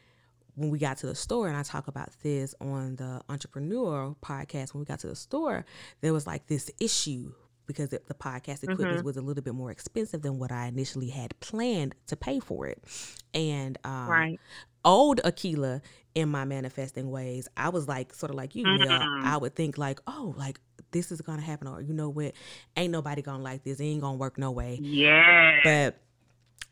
when 0.55 0.71
we 0.71 0.79
got 0.79 0.99
to 0.99 1.07
the 1.07 1.15
store, 1.15 1.47
and 1.47 1.57
I 1.57 1.63
talk 1.63 1.87
about 1.87 2.09
this 2.23 2.53
on 2.61 2.97
the 2.97 3.21
entrepreneur 3.29 4.17
podcast, 4.21 4.75
when 4.75 4.81
we 4.81 4.87
got 4.87 4.99
to 5.01 5.07
the 5.07 5.15
store, 5.15 5.65
there 6.01 6.13
was 6.13 6.27
like 6.27 6.49
this 6.49 6.69
issue 6.81 7.33
because 7.69 7.91
the, 7.91 8.01
podcast 8.15 8.65
equipment 8.65 8.97
mm-hmm. 8.97 9.07
was 9.07 9.17
a 9.17 9.21
little 9.21 9.45
bit 9.45 9.55
more 9.55 9.71
expensive 9.71 10.23
than 10.23 10.39
what 10.39 10.51
I 10.51 10.67
initially 10.67 11.11
had 11.11 11.39
planned 11.39 11.95
to 12.09 12.17
pay 12.17 12.41
for 12.41 12.67
it. 12.67 12.83
And 13.33 13.79
um, 13.85 14.09
right. 14.09 14.41
old 14.85 15.21
Akila 15.23 15.81
in 16.17 16.29
my 16.31 16.45
manifesting 16.45 17.13
ways, 17.13 17.47
I 17.57 17.69
was 17.69 17.87
like, 17.87 18.13
sort 18.15 18.31
of 18.31 18.37
like 18.37 18.57
you, 18.57 18.65
mm-hmm. 18.65 19.25
I 19.25 19.37
would 19.37 19.55
think 19.55 19.79
like, 19.79 20.01
oh, 20.09 20.35
like 20.37 20.59
this 20.91 21.13
is 21.13 21.21
gonna 21.21 21.43
happen, 21.43 21.69
or 21.69 21.81
you 21.81 21.95
know 21.95 22.09
what, 22.09 22.33
ain't 22.77 22.91
nobody 22.91 23.23
gonna 23.23 23.43
like 23.43 23.63
this, 23.63 23.79
it 23.79 23.85
ain't 23.85 24.01
gonna 24.01 24.17
work 24.17 24.39
no 24.39 24.51
way. 24.51 24.79
Yeah. 24.81 25.61
But 25.63 26.01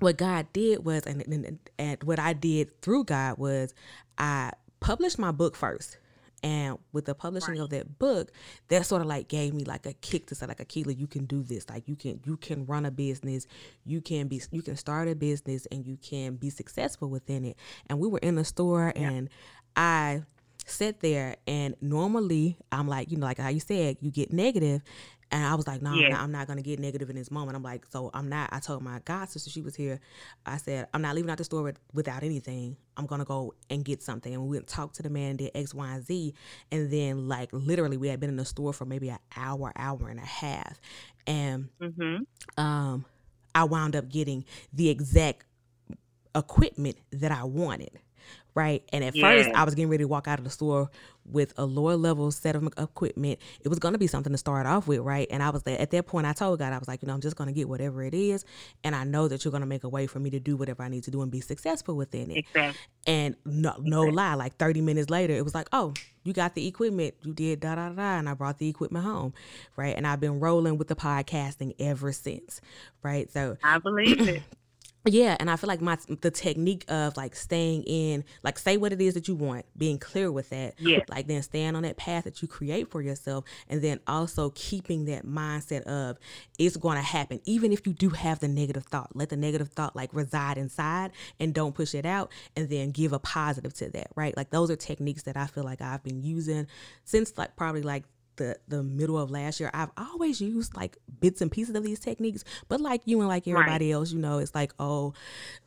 what 0.01 0.17
God 0.17 0.47
did 0.53 0.85
was, 0.85 1.05
and, 1.05 1.23
and, 1.23 1.59
and 1.79 2.03
what 2.03 2.19
I 2.19 2.33
did 2.33 2.81
through 2.83 3.05
God 3.05 3.39
was, 3.39 3.73
I 4.19 4.53
published 4.81 5.19
my 5.19 5.31
book 5.31 5.55
first 5.55 5.99
and 6.43 6.79
with 6.93 7.07
the 7.07 7.15
publishing 7.15 7.55
right. 7.55 7.61
of 7.61 7.71
that 7.71 7.99
book, 7.99 8.31
that 8.69 8.87
sort 8.87 9.03
of 9.03 9.09
like 9.09 9.29
gave 9.29 9.55
me 9.55 9.65
like 9.65 9.87
a 9.87 9.93
kick 9.95 10.27
to 10.27 10.35
say 10.35 10.47
like 10.47 10.59
Akila, 10.59 10.97
you 10.97 11.07
can 11.07 11.25
do 11.25 11.43
this. 11.43 11.69
Like 11.69 11.89
you 11.89 11.97
can 11.97 12.21
you 12.25 12.37
can 12.37 12.67
run 12.67 12.87
a 12.87 12.91
business, 12.91 13.47
you 13.85 14.01
can 14.01 14.29
be 14.29 14.43
you 14.51 14.63
can 14.63 14.77
start 14.77 15.09
a 15.09 15.15
business 15.15 15.67
and 15.71 15.87
you 15.87 15.97
can 15.97 16.37
be 16.37 16.51
successful 16.51 17.09
within 17.09 17.45
it. 17.45 17.57
And 17.89 17.99
we 17.99 18.09
were 18.09 18.19
in 18.19 18.35
the 18.35 18.45
store 18.45 18.93
yeah. 18.95 19.11
and 19.11 19.31
I 19.77 20.23
sat 20.67 21.01
there 21.01 21.37
and 21.47 21.75
normally 21.81 22.57
I'm 22.71 22.89
like, 22.89 23.11
you 23.11 23.17
know, 23.17 23.27
like 23.27 23.39
how 23.39 23.49
you 23.49 23.61
said, 23.61 23.97
you 24.01 24.11
get 24.11 24.33
negative 24.33 24.83
and 25.33 25.45
I 25.45 25.55
was 25.57 25.67
like, 25.67 25.83
no, 25.83 25.93
yeah. 25.95 26.07
I'm, 26.07 26.11
not, 26.11 26.21
I'm 26.21 26.33
not 26.33 26.47
gonna 26.47 26.63
get 26.63 26.79
negative 26.79 27.11
in 27.11 27.17
this 27.17 27.31
moment. 27.31 27.57
I'm 27.57 27.63
like, 27.63 27.85
so 27.91 28.11
I'm 28.15 28.29
not. 28.29 28.49
I 28.53 28.61
told 28.61 28.83
my 28.83 29.01
god 29.05 29.29
sister 29.29 29.51
she 29.51 29.61
was 29.61 29.75
here. 29.75 30.01
I 30.45 30.57
said, 30.57 30.87
I'm 30.95 31.03
not 31.03 31.15
leaving 31.15 31.31
out 31.31 31.39
the 31.39 31.45
store 31.45 31.63
with, 31.63 31.79
without 31.93 32.23
anything. 32.23 32.77
I'm 32.97 33.07
gonna 33.07 33.25
go 33.25 33.55
and 33.69 33.85
get 33.85 34.03
something. 34.03 34.33
And 34.33 34.43
we 34.43 34.51
went 34.51 34.63
and 34.63 34.69
talked 34.69 34.97
to 34.97 35.03
the 35.03 35.11
man, 35.11 35.37
did 35.37 35.51
X, 35.55 35.75
Y, 35.75 35.89
and 35.89 36.05
Z. 36.05 36.35
And 36.71 36.91
then 36.91 37.29
like 37.29 37.49
literally, 37.53 37.97
we 37.97 38.09
had 38.09 38.21
been 38.21 38.31
in 38.31 38.37
the 38.37 38.45
store 38.45 38.73
for 38.73 38.85
maybe 38.85 39.09
an 39.09 39.19
hour, 39.37 39.73
hour 39.75 40.09
and 40.09 40.21
a 40.21 40.25
half, 40.25 40.81
and 41.27 41.69
mm-hmm. 41.81 42.63
um, 42.63 43.05
I 43.55 43.65
wound 43.65 43.97
up 43.97 44.09
getting 44.09 44.45
the 44.73 44.91
exact 44.91 45.45
equipment 46.37 46.99
that 47.11 47.33
I 47.33 47.45
wanted 47.45 47.99
right? 48.57 48.83
And 48.91 49.05
at 49.05 49.15
first, 49.15 49.51
I 49.51 49.65
was 49.65 49.75
getting 49.75 49.91
ready 49.91 50.03
to 50.03 50.09
walk 50.09 50.27
out 50.27 50.39
of 50.39 50.45
the 50.45 50.51
store 50.51 50.91
with 51.27 51.53
a 51.59 51.67
lower 51.67 51.95
level 51.95 52.31
set 52.31 52.57
of 52.57 52.67
equipment. 52.79 53.39
It 53.61 53.69
was 53.69 53.79
going 53.79 53.93
to 53.93 53.99
be 53.99 54.07
something 54.07 54.33
to 54.33 54.39
start 54.39 54.67
off 54.67 54.89
with, 54.89 55.01
right? 55.01 55.29
And 55.31 55.43
I 55.43 55.51
was 55.51 55.63
there 55.65 55.79
at 55.79 55.91
that 55.91 56.07
point. 56.07 56.27
I 56.27 56.33
told 56.33 56.59
God, 56.59 56.73
I 56.73 56.79
was 56.79 56.89
like, 56.89 57.03
you 57.03 57.09
know, 57.09 57.13
I'm 57.13 57.21
just 57.21 57.37
going 57.37 57.49
to 57.49 57.53
get 57.53 57.69
whatever 57.69 58.03
it 58.03 58.15
is, 58.15 58.47
and 58.83 58.97
I 58.97 59.05
know 59.05 59.29
that 59.29 59.45
you're 59.45 59.53
going 59.53 59.61
to 59.61 59.67
make 59.67 59.85
a 59.85 59.89
way 59.91 60.07
for 60.07 60.19
me 60.19 60.31
to 60.31 60.41
do 60.41 60.57
whatever 60.57 60.83
I 60.83 60.89
need 60.89 61.05
to 61.05 61.11
do 61.11 61.21
and 61.21 61.31
be 61.31 61.43
successful 61.43 61.97
within 61.97 62.31
it. 62.31 62.39
Exactly. 62.39 62.81
And 63.07 63.37
no, 63.45 63.75
no 63.79 64.03
exactly. 64.03 64.11
lie, 64.13 64.35
like 64.35 64.57
30 64.57 64.81
minutes 64.81 65.11
later, 65.11 65.35
it 65.35 65.45
was 65.45 65.55
like, 65.55 65.69
oh, 65.73 65.93
you 66.25 66.33
got 66.33 66.55
the 66.55 66.67
equipment, 66.67 67.15
you 67.23 67.35
did 67.35 67.61
da 67.61 67.75
da 67.75 67.91
da, 67.91 68.19
and 68.19 68.27
I 68.27 68.33
brought 68.33 68.57
the 68.57 68.69
equipment 68.71 69.05
home, 69.05 69.35
right? 69.77 69.95
And 69.95 70.07
I've 70.07 70.19
been 70.19 70.41
rolling 70.41 70.79
with 70.79 70.89
the 70.89 70.97
podcasting 70.97 71.75
ever 71.79 72.11
since, 72.11 72.63
right? 73.03 73.31
So 73.31 73.59
I 73.63 73.79
believe 73.79 74.27
it. 74.27 74.43
yeah 75.07 75.37
and 75.41 75.51
i 75.51 75.57
feel 75.57 75.69
like 75.69 75.81
my 75.81 75.97
the 76.21 76.31
technique 76.31 76.85
of 76.89 77.17
like 77.17 77.35
staying 77.35 77.83
in 77.85 78.25
like 78.43 78.59
say 78.59 78.77
what 78.77 78.93
it 78.93 79.01
is 79.01 79.15
that 79.15 79.29
you 79.29 79.35
want 79.35 79.65
being 79.77 79.99
clear 79.99 80.31
with 80.31 80.51
that. 80.51 80.75
Yeah. 80.79 81.01
Like 81.09 81.27
then 81.27 81.43
staying 81.43 81.77
on 81.77 81.83
that 81.83 81.97
path 81.97 82.25
that 82.25 82.43
you 82.43 82.49
create 82.49 82.91
for 82.91 83.01
yourself 83.03 83.45
and 83.69 83.83
then 83.83 84.01
also 84.07 84.53
keeping 84.55 85.07
that 85.07 85.27
mindset 85.27 85.83
of 85.83 86.19
it's 86.59 86.77
going 86.77 86.97
to 86.97 87.03
happen 87.03 87.41
even 87.45 87.73
if 87.73 87.87
you 87.87 87.93
do 87.93 88.11
have 88.11 88.41
the 88.41 88.49
negative 88.49 88.85
thought. 88.85 89.15
Let 89.15 89.31
the 89.31 89.37
negative 89.37 89.69
thought 89.69 89.97
like 89.97 90.13
reside 90.13 90.59
inside 90.59 91.13
and 91.39 91.55
don't 91.55 91.75
push 91.75 91.95
it 91.95 92.07
out 92.07 92.33
and 92.57 92.69
then 92.69 92.91
give 92.91 93.13
a 93.13 93.19
positive 93.19 93.75
to 93.75 93.91
that 93.91 94.09
right? 94.15 94.37
Like 94.37 94.51
those 94.51 94.71
are 94.71 94.77
techniques 94.77 95.23
that 95.25 95.37
i 95.37 95.47
feel 95.47 95.65
like 95.65 95.81
i've 95.81 96.03
been 96.03 96.23
using 96.23 96.67
since 97.05 97.37
like 97.37 97.57
probably 97.57 97.83
like 97.83 98.05
the 98.37 98.59
the 98.69 98.83
middle 98.83 99.19
of 99.19 99.31
last 99.31 99.61
year, 99.61 99.71
I've 99.73 99.91
always 99.97 100.41
used 100.41 100.77
like 100.77 100.99
bits 101.21 101.41
and 101.41 101.51
pieces 101.51 101.75
of 101.75 101.85
these 101.85 102.01
techniques. 102.01 102.45
But 102.69 102.81
like 102.81 103.03
you 103.05 103.21
and 103.21 103.29
like 103.29 103.47
everybody 103.47 103.87
right. 103.87 103.95
else, 103.95 104.13
you 104.13 104.19
know, 104.19 104.39
it's 104.39 104.55
like, 104.55 104.73
oh, 104.79 105.15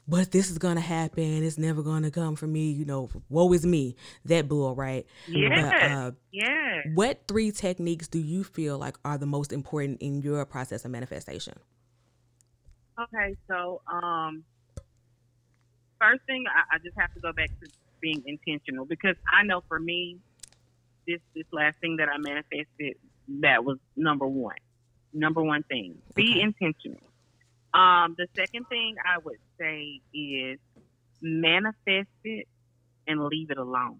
but 0.07 0.31
this 0.31 0.49
is 0.49 0.57
gonna 0.57 0.81
happen. 0.81 1.43
It's 1.43 1.57
never 1.57 1.81
gonna 1.81 2.11
come 2.11 2.35
for 2.35 2.47
me. 2.47 2.71
You 2.71 2.85
know, 2.85 3.09
woe 3.29 3.51
is 3.53 3.65
me. 3.65 3.95
That 4.25 4.47
bull, 4.47 4.75
right? 4.75 5.05
Yeah. 5.27 6.07
Uh, 6.07 6.11
yeah. 6.31 6.81
What 6.93 7.21
three 7.27 7.51
techniques 7.51 8.07
do 8.07 8.19
you 8.19 8.43
feel 8.43 8.77
like 8.77 8.97
are 9.05 9.17
the 9.17 9.25
most 9.25 9.53
important 9.53 10.01
in 10.01 10.21
your 10.21 10.45
process 10.45 10.85
of 10.85 10.91
manifestation? 10.91 11.55
Okay, 13.01 13.37
so 13.47 13.81
um, 13.91 14.43
first 15.99 16.21
thing 16.25 16.43
I, 16.47 16.75
I 16.75 16.79
just 16.79 16.97
have 16.97 17.13
to 17.13 17.19
go 17.21 17.31
back 17.31 17.49
to 17.61 17.69
being 18.01 18.23
intentional 18.25 18.85
because 18.85 19.15
I 19.31 19.43
know 19.43 19.61
for 19.67 19.79
me, 19.79 20.17
this 21.09 21.21
this 21.35 21.45
last 21.51 21.77
thing 21.79 21.97
that 21.97 22.07
I 22.09 22.17
manifested 22.17 22.97
that 23.41 23.63
was 23.63 23.77
number 23.95 24.27
one. 24.27 24.55
Number 25.13 25.41
one 25.41 25.63
thing. 25.63 25.97
Be 26.15 26.31
okay. 26.31 26.41
intentional. 26.41 27.01
Um, 27.73 28.15
the 28.17 28.27
second 28.35 28.67
thing 28.67 28.95
I 29.03 29.17
would 29.23 29.37
say 29.59 30.01
is 30.13 30.59
manifest 31.21 32.09
it 32.23 32.47
and 33.07 33.25
leave 33.25 33.51
it 33.51 33.57
alone. 33.57 33.99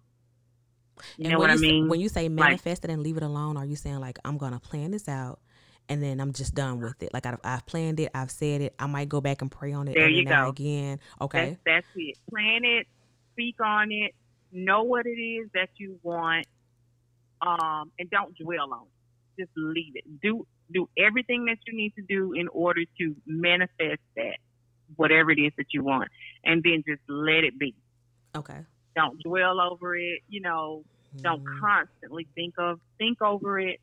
You 1.18 1.26
and 1.26 1.34
know 1.34 1.40
what 1.40 1.50
I 1.50 1.56
mean? 1.56 1.86
Say, 1.86 1.90
when 1.90 2.00
you 2.00 2.10
say 2.10 2.30
manifest 2.30 2.84
like, 2.84 2.90
it 2.90 2.94
and 2.94 3.04
leave 3.04 3.18
it 3.18 3.24
alone, 3.24 3.58
are 3.58 3.66
you 3.66 3.76
saying 3.76 4.00
like 4.00 4.20
I'm 4.26 4.38
gonna 4.38 4.60
plan 4.60 4.92
this 4.92 5.08
out 5.08 5.40
and 5.88 6.04
then 6.04 6.20
I'm 6.20 6.34
just 6.34 6.54
done 6.54 6.82
with 6.82 7.02
it? 7.02 7.14
Like 7.14 7.26
I've, 7.26 7.40
I've 7.44 7.66
planned 7.66 8.00
it, 8.00 8.12
I've 8.14 8.32
said 8.32 8.62
it. 8.62 8.76
I 8.78 8.86
might 8.88 9.10
go 9.10 9.22
back 9.22 9.42
and 9.42 9.52
pray 9.52 9.74
on 9.74 9.88
it. 9.88 9.96
There 9.96 10.10
you 10.10 10.26
go. 10.26 10.50
Again, 10.50 11.00
okay. 11.22 11.58
That's, 11.66 11.86
that's 11.86 11.88
it. 11.96 12.18
Plan 12.30 12.66
it, 12.66 12.88
speak 13.34 13.56
on 13.64 13.92
it, 13.92 14.14
know 14.52 14.84
what 14.84 15.06
it 15.06 15.22
is 15.22 15.50
that 15.54 15.70
you 15.78 16.00
want, 16.04 16.46
um, 17.42 17.92
and 18.00 18.10
don't 18.10 18.36
dwell 18.38 18.74
on 18.74 18.84
it. 18.84 19.42
Just 19.42 19.52
leave 19.56 19.96
it. 19.96 20.04
Do 20.22 20.46
do 20.72 20.90
everything 20.98 21.46
that 21.46 21.58
you 21.66 21.76
need 21.76 21.96
to 21.96 22.02
do 22.02 22.34
in 22.34 22.48
order 22.50 22.82
to 23.00 23.16
manifest 23.26 24.02
that, 24.16 24.38
whatever 24.98 25.32
it 25.32 25.40
is 25.40 25.52
that 25.58 25.68
you 25.74 25.84
want, 25.84 26.10
and 26.44 26.62
then 26.64 26.84
just 26.88 27.02
let 27.08 27.44
it 27.44 27.58
be. 27.58 27.74
Okay. 28.36 28.60
Don't 28.96 29.22
dwell 29.24 29.62
over 29.62 29.96
it. 29.96 30.22
You 30.28 30.42
know, 30.42 30.84
mm. 31.16 31.22
don't 31.22 31.44
constantly 31.62 32.28
think 32.36 32.56
of 32.58 32.80
think 32.98 33.22
over 33.22 33.60
it. 33.60 33.80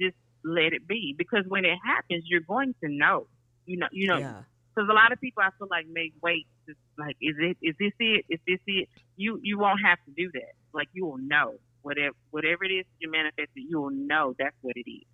Just 0.00 0.16
let 0.44 0.72
it 0.72 0.86
be 0.86 1.14
because 1.16 1.44
when 1.48 1.64
it 1.64 1.78
happens, 1.84 2.24
you're 2.26 2.40
going 2.40 2.74
to 2.82 2.88
know. 2.88 3.26
You 3.66 3.78
know, 3.78 3.88
you 3.92 4.08
know. 4.08 4.18
Yeah 4.18 4.42
because 4.72 4.88
a 4.88 4.94
lot 4.94 5.12
of 5.12 5.20
people 5.20 5.42
I 5.42 5.50
feel 5.58 5.68
like 5.70 5.86
may 5.88 6.12
wait. 6.22 6.46
Just 6.66 6.78
like, 6.96 7.16
is 7.20 7.34
it? 7.38 7.56
Is 7.60 7.74
this 7.78 7.92
it? 7.98 8.24
Is 8.28 8.38
this 8.46 8.60
it? 8.66 8.88
You 9.16 9.40
you 9.42 9.58
won't 9.58 9.80
have 9.84 9.98
to 10.06 10.12
do 10.16 10.30
that. 10.32 10.52
Like 10.72 10.88
you 10.92 11.04
will 11.06 11.18
know 11.18 11.54
whatever 11.82 12.14
whatever 12.30 12.64
it 12.64 12.72
is 12.72 12.86
you 12.98 13.10
manifest, 13.10 13.50
you 13.54 13.80
will 13.80 13.90
know 13.90 14.34
that's 14.38 14.56
what 14.60 14.76
it 14.76 14.90
is. 14.90 15.06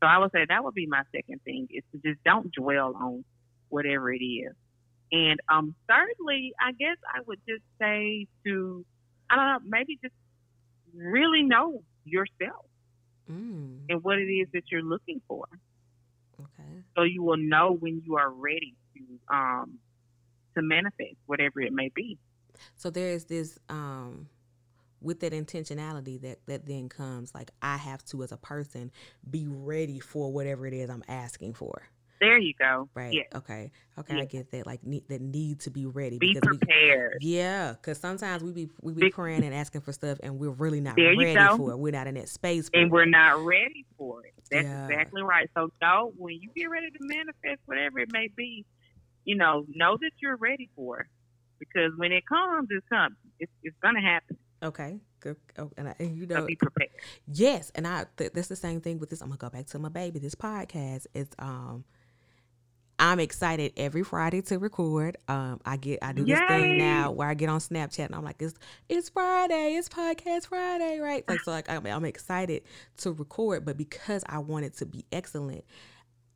So 0.00 0.06
I 0.06 0.18
would 0.18 0.30
say 0.32 0.46
that 0.48 0.62
would 0.62 0.74
be 0.74 0.86
my 0.86 1.02
second 1.14 1.40
thing 1.44 1.68
is 1.70 1.82
to 1.92 1.98
just 1.98 2.22
don't 2.24 2.52
dwell 2.52 2.94
on 2.94 3.24
whatever 3.68 4.12
it 4.12 4.22
is. 4.22 4.52
And 5.10 5.40
um, 5.48 5.74
thirdly, 5.88 6.52
I 6.60 6.72
guess 6.72 6.96
I 7.12 7.20
would 7.26 7.40
just 7.48 7.62
say 7.80 8.26
to 8.44 8.84
I 9.30 9.36
don't 9.36 9.46
know, 9.46 9.58
maybe 9.64 9.98
just 10.02 10.14
really 10.94 11.42
know 11.42 11.82
yourself 12.04 12.64
mm. 13.30 13.78
and 13.88 14.02
what 14.02 14.18
it 14.18 14.30
is 14.30 14.48
that 14.54 14.62
you're 14.70 14.82
looking 14.82 15.20
for. 15.28 15.46
Okay. 16.40 16.82
So 16.96 17.02
you 17.02 17.22
will 17.22 17.36
know 17.36 17.72
when 17.72 18.02
you 18.04 18.16
are 18.16 18.30
ready 18.30 18.74
to 18.94 19.34
um 19.34 19.78
to 20.56 20.62
manifest 20.62 21.16
whatever 21.26 21.60
it 21.60 21.72
may 21.72 21.90
be. 21.94 22.18
So 22.76 22.90
there 22.90 23.10
is 23.10 23.24
this 23.24 23.58
um 23.68 24.28
with 25.00 25.20
that 25.20 25.32
intentionality 25.32 26.20
that 26.22 26.38
that 26.46 26.66
then 26.66 26.88
comes 26.88 27.34
like 27.34 27.50
I 27.62 27.76
have 27.76 28.04
to 28.06 28.22
as 28.22 28.32
a 28.32 28.36
person 28.36 28.90
be 29.28 29.46
ready 29.48 30.00
for 30.00 30.32
whatever 30.32 30.66
it 30.66 30.74
is 30.74 30.90
I'm 30.90 31.04
asking 31.08 31.54
for. 31.54 31.82
There 32.20 32.38
you 32.38 32.52
go. 32.58 32.88
Right. 32.94 33.12
Yes. 33.12 33.26
Okay. 33.34 33.70
Okay. 33.96 34.16
Yes. 34.16 34.22
I 34.22 34.24
get 34.26 34.50
that. 34.50 34.66
Like 34.66 34.84
need, 34.84 35.08
that 35.08 35.20
need 35.20 35.60
to 35.60 35.70
be 35.70 35.86
ready. 35.86 36.18
Be 36.18 36.34
because 36.34 36.58
prepared. 36.58 37.18
We, 37.22 37.36
yeah, 37.36 37.72
because 37.72 37.98
sometimes 37.98 38.42
we 38.42 38.52
be 38.52 38.68
we 38.80 38.92
be 38.92 39.10
praying 39.10 39.44
and 39.44 39.54
asking 39.54 39.82
for 39.82 39.92
stuff, 39.92 40.18
and 40.22 40.38
we're 40.38 40.50
really 40.50 40.80
not 40.80 40.96
there 40.96 41.16
ready 41.16 41.56
for 41.56 41.70
it. 41.70 41.78
We're 41.78 41.92
not 41.92 42.06
in 42.06 42.14
that 42.14 42.28
space, 42.28 42.70
and 42.74 42.84
it. 42.84 42.90
we're 42.90 43.04
not 43.04 43.44
ready 43.44 43.86
for 43.96 44.24
it. 44.24 44.34
That's 44.50 44.64
yeah. 44.64 44.86
exactly 44.88 45.22
right. 45.22 45.48
So, 45.56 45.70
know 45.80 46.12
when 46.16 46.34
you 46.34 46.50
get 46.56 46.66
ready 46.70 46.90
to 46.90 46.98
manifest 47.00 47.60
whatever 47.66 48.00
it 48.00 48.08
may 48.12 48.28
be, 48.36 48.64
you 49.24 49.36
know, 49.36 49.64
know 49.74 49.96
that 50.00 50.12
you're 50.20 50.36
ready 50.36 50.70
for 50.74 51.00
it, 51.00 51.06
because 51.58 51.92
when 51.96 52.12
it 52.12 52.26
comes, 52.26 52.68
it 52.70 52.82
comes. 52.90 53.14
It's 53.38 53.52
it's 53.62 53.76
gonna 53.80 54.02
happen. 54.02 54.36
Okay. 54.62 54.98
Good. 55.20 55.36
Oh, 55.58 55.70
and, 55.76 55.88
I, 55.88 55.94
and 55.98 56.16
you 56.16 56.26
know, 56.26 56.46
be 56.46 56.56
prepared. 56.56 56.90
Yes, 57.26 57.72
and 57.74 57.86
I 57.86 58.06
th- 58.16 58.32
that's 58.32 58.48
the 58.48 58.56
same 58.56 58.80
thing 58.80 58.98
with 58.98 59.10
this. 59.10 59.20
I'm 59.20 59.28
gonna 59.28 59.38
go 59.38 59.50
back 59.50 59.66
to 59.66 59.78
my 59.78 59.88
baby. 59.88 60.18
This 60.18 60.34
podcast 60.34 61.06
is 61.14 61.28
um. 61.38 61.84
I'm 63.00 63.20
excited 63.20 63.74
every 63.76 64.02
Friday 64.02 64.42
to 64.42 64.58
record. 64.58 65.18
Um, 65.28 65.60
I 65.64 65.76
get 65.76 66.00
I 66.02 66.12
do 66.12 66.24
this 66.24 66.40
Yay! 66.40 66.46
thing 66.48 66.78
now 66.78 67.12
where 67.12 67.28
I 67.28 67.34
get 67.34 67.48
on 67.48 67.60
Snapchat 67.60 68.06
and 68.06 68.14
I'm 68.14 68.24
like, 68.24 68.42
it's 68.42 68.54
it's 68.88 69.08
Friday, 69.08 69.76
it's 69.76 69.88
podcast 69.88 70.48
Friday, 70.48 70.98
right? 70.98 71.22
Like 71.28 71.40
so, 71.42 71.52
like 71.52 71.70
I'm, 71.70 71.86
I'm 71.86 72.04
excited 72.04 72.64
to 72.96 73.12
record, 73.12 73.64
but 73.64 73.76
because 73.76 74.24
I 74.28 74.40
want 74.40 74.64
it 74.64 74.76
to 74.78 74.86
be 74.86 75.04
excellent, 75.12 75.64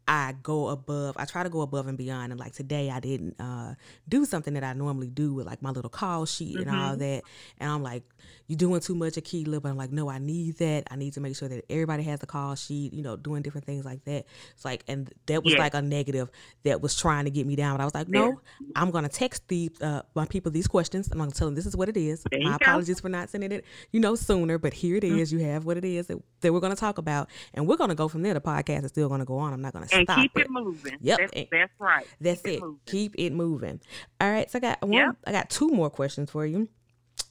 I 0.07 0.35
go 0.43 0.69
above, 0.69 1.17
I 1.19 1.25
try 1.25 1.43
to 1.43 1.49
go 1.49 1.61
above 1.61 1.87
and 1.87 1.97
beyond. 1.97 2.33
And 2.33 2.41
like 2.41 2.53
today, 2.53 2.91
I 2.91 3.01
didn't 3.01 3.41
uh, 3.41 3.75
do 4.09 4.25
something 4.25 4.55
that 4.55 4.65
I 4.65 4.73
normally 4.73 5.09
do 5.09 5.35
with 5.35 5.47
like 5.47 5.63
my 5.63 5.71
little 5.71 5.91
call 5.91 6.27
sheet 6.27 6.57
mm-hmm. 6.57 6.69
and 6.69 6.79
all 6.79 6.91
mm-hmm. 6.91 7.01
that. 7.01 7.23
And 7.59 7.71
I'm 7.71 7.83
like, 7.83 8.03
you're 8.47 8.57
doing 8.57 8.81
too 8.81 8.95
much 8.95 9.15
Akila. 9.15 9.63
But 9.63 9.71
I'm 9.71 9.77
like, 9.77 9.93
no, 9.93 10.11
I 10.11 10.19
need 10.19 10.59
that. 10.59 10.85
I 10.91 10.97
need 10.97 11.15
to 11.15 11.21
make 11.21 11.37
sure 11.37 11.49
that 11.49 11.65
everybody 11.71 12.03
has 12.05 12.21
the 12.21 12.27
call 12.27 12.55
sheet, 12.55 12.93
you 12.93 13.03
know, 13.03 13.17
doing 13.17 13.43
different 13.43 13.67
things 13.67 13.85
like 13.85 14.05
that. 14.05 14.27
It's 14.55 14.65
like, 14.65 14.85
and 14.89 15.13
that 15.27 15.45
was 15.45 15.55
yeah. 15.55 15.61
like 15.61 15.75
a 15.75 15.83
negative 15.83 16.31
that 16.65 16.81
was 16.81 16.97
trying 16.97 17.25
to 17.25 17.31
get 17.31 17.47
me 17.47 17.57
down. 17.57 17.77
But 17.77 17.83
I 17.83 17.85
was 17.85 17.95
like, 17.95 18.09
no, 18.09 18.27
yeah. 18.27 18.67
I'm 18.77 18.91
going 18.91 19.05
to 19.05 19.11
text 19.11 19.49
the 19.49 19.71
uh, 19.81 20.03
my 20.15 20.27
people 20.27 20.51
these 20.53 20.67
questions. 20.67 21.09
I'm 21.11 21.19
going 21.19 21.31
to 21.31 21.37
tell 21.37 21.47
them 21.47 21.55
this 21.55 21.67
is 21.67 21.77
what 21.77 21.89
it 21.89 21.97
is. 21.97 22.25
There 22.31 22.41
my 22.43 22.57
apologies 22.57 23.01
for 23.01 23.09
not 23.09 23.31
sending 23.31 23.53
it, 23.53 23.65
you 23.93 24.01
know, 24.01 24.15
sooner. 24.15 24.59
But 24.59 24.75
here 24.75 24.97
it 24.97 25.05
mm-hmm. 25.05 25.19
Mm-hmm. 25.33 25.39
You 25.39 25.45
have 25.47 25.65
what 25.65 25.77
it 25.77 25.85
is 25.85 26.07
that, 26.09 26.23
that 26.41 26.53
we're 26.53 26.61
going 26.61 26.75
to 26.75 26.81
talk 26.81 26.99
about. 26.99 27.29
And 27.55 27.67
we're 27.67 27.77
going 27.77 27.91
to 27.91 27.95
go 27.97 28.09
from 28.09 28.23
there. 28.23 28.35
The 28.35 28.41
podcast 28.41 28.85
is 28.85 28.91
still 28.91 29.09
going 29.09 29.21
to 29.21 29.25
go 29.27 29.39
on. 29.39 29.53
I'm 29.53 29.63
not 29.63 29.73
going 29.73 29.87
to 29.87 29.92
stop 29.93 30.19
keep 30.19 30.37
it. 30.37 30.41
it 30.43 30.51
moving. 30.51 30.99
Yep. 31.01 31.19
That's, 31.19 31.49
that's 31.51 31.73
right. 31.79 32.07
That's 32.21 32.43
keep 32.43 32.63
it. 32.63 32.65
it 32.65 32.75
keep 32.87 33.15
it 33.17 33.33
moving. 33.33 33.81
All 34.21 34.31
right. 34.31 34.51
So 34.51 34.59
I 34.59 34.61
got 34.61 34.83
one, 34.83 34.93
yep. 34.93 35.17
I 35.27 35.33
got 35.33 35.51
two 35.51 35.69
more 35.69 35.91
questions 35.91 36.31
for 36.31 36.47
you. 36.47 36.69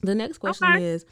The 0.01 0.15
next 0.15 0.39
question 0.39 0.67
okay. 0.67 0.83
is 0.83 1.05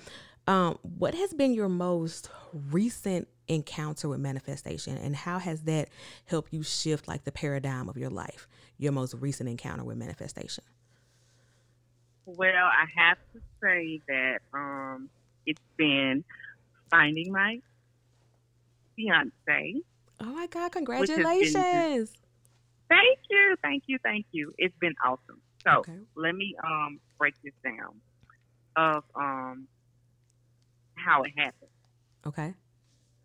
um, 0.48 0.80
what 0.82 1.14
has 1.14 1.34
been 1.34 1.54
your 1.54 1.70
most 1.70 2.30
recent 2.72 3.28
encounter 3.48 4.08
with 4.10 4.20
manifestation 4.20 4.98
and 4.98 5.16
how 5.16 5.40
has 5.40 5.62
that 5.64 5.90
helped 6.26 6.54
you 6.54 6.64
shift 6.64 7.08
like 7.08 7.24
the 7.24 7.32
paradigm 7.32 7.90
of 7.90 7.98
your 7.98 8.10
life? 8.10 8.48
Your 8.78 8.92
most 8.92 9.14
recent 9.16 9.50
encounter 9.50 9.84
with 9.84 9.98
manifestation? 9.98 10.64
Well, 12.26 12.66
I 12.66 12.86
have 12.96 13.18
to 13.34 13.42
say 13.62 14.02
that 14.08 14.40
um, 14.54 15.10
it's 15.46 15.62
been 15.78 16.24
finding 16.90 17.32
my 17.32 17.60
fiance. 18.96 19.82
Oh 20.22 20.26
my 20.26 20.48
God, 20.48 20.72
congratulations. 20.72 21.54
Been, 21.54 22.08
thank 22.90 23.20
you, 23.30 23.56
thank 23.62 23.84
you, 23.88 23.98
thank 24.04 24.26
you. 24.32 24.54
It's 24.58 24.76
been 24.80 24.96
awesome. 25.06 25.42
So 25.64 25.80
okay. 25.80 25.98
let 26.16 26.36
me 26.36 26.56
um, 26.64 27.00
break 27.18 27.36
this 27.44 27.54
down 27.64 28.02
of 28.76 29.04
um, 29.16 29.68
how 30.96 31.24
it 31.24 31.32
happened. 31.38 31.72
Okay. 32.26 32.54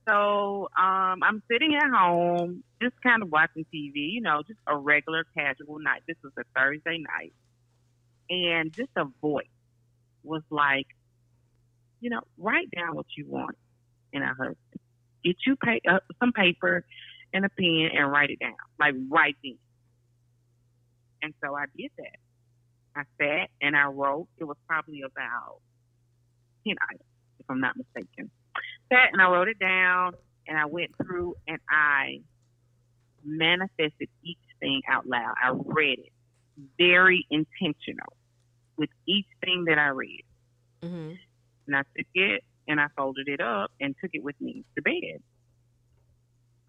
So 0.07 0.69
um, 0.79 1.23
I'm 1.23 1.43
sitting 1.51 1.77
at 1.77 1.91
home, 1.91 2.63
just 2.83 2.95
kind 3.03 3.23
of 3.23 3.31
watching 3.31 3.65
TV, 3.75 4.13
you 4.13 4.21
know, 4.21 4.43
just 4.47 4.59
a 4.67 4.77
regular 4.77 5.25
casual 5.37 5.79
night. 5.79 6.03
This 6.07 6.17
was 6.23 6.33
a 6.39 6.43
Thursday 6.55 6.99
night. 6.99 7.33
And 8.29 8.73
just 8.73 8.91
a 8.97 9.05
voice 9.21 9.47
was 10.23 10.43
like, 10.51 10.87
you 12.01 12.11
know, 12.11 12.21
write 12.39 12.71
down 12.71 12.97
what 12.97 13.07
you 13.17 13.27
want 13.27 13.57
in 14.13 14.23
a 14.23 14.29
husband. 14.29 14.57
Get 15.25 15.37
you 15.47 15.57
pay, 15.57 15.81
uh, 15.89 16.01
some 16.21 16.33
paper 16.33 16.85
and 17.33 17.45
a 17.45 17.49
pen 17.49 17.91
and 17.97 18.11
write 18.11 18.31
it 18.31 18.39
down, 18.39 18.55
like 18.79 18.95
right 19.11 19.37
then. 19.43 19.59
And 21.23 21.35
so 21.43 21.55
I 21.55 21.65
did 21.77 21.91
that. 21.99 22.19
I 22.97 23.03
sat 23.21 23.51
and 23.61 23.77
I 23.77 23.87
wrote. 23.87 24.29
It 24.39 24.45
was 24.45 24.57
probably 24.69 25.03
about 25.03 25.61
10 26.67 26.77
items, 26.91 27.09
if 27.41 27.47
I'm 27.49 27.61
not 27.61 27.77
mistaken. 27.77 28.31
Sat 28.93 29.09
and 29.13 29.21
I 29.21 29.29
wrote 29.29 29.49
it 29.49 29.59
down 29.59 30.13
and 30.47 30.59
I 30.59 30.67
went 30.67 30.91
through 31.03 31.35
and 31.49 31.59
I 31.69 32.21
manifested 33.25 34.09
each 34.23 34.39
thing 34.61 34.83
out 34.89 35.07
loud. 35.07 35.35
I 35.43 35.53
read 35.55 35.99
it 35.99 36.13
very 36.79 37.27
intentional 37.31 38.13
with 38.77 38.91
each 39.07 39.27
thing 39.45 39.65
that 39.67 39.79
I 39.79 39.89
read. 39.89 40.25
Mm-hmm. 40.83 41.15
And 41.67 41.77
I 41.77 41.83
took 41.97 42.07
it 42.15 42.45
and 42.67 42.81
I 42.81 42.87
folded 42.97 43.29
it 43.29 43.41
up 43.41 43.71
and 43.81 43.95
took 44.01 44.11
it 44.13 44.23
with 44.23 44.41
me 44.41 44.65
to 44.77 44.83
bed. 44.83 45.23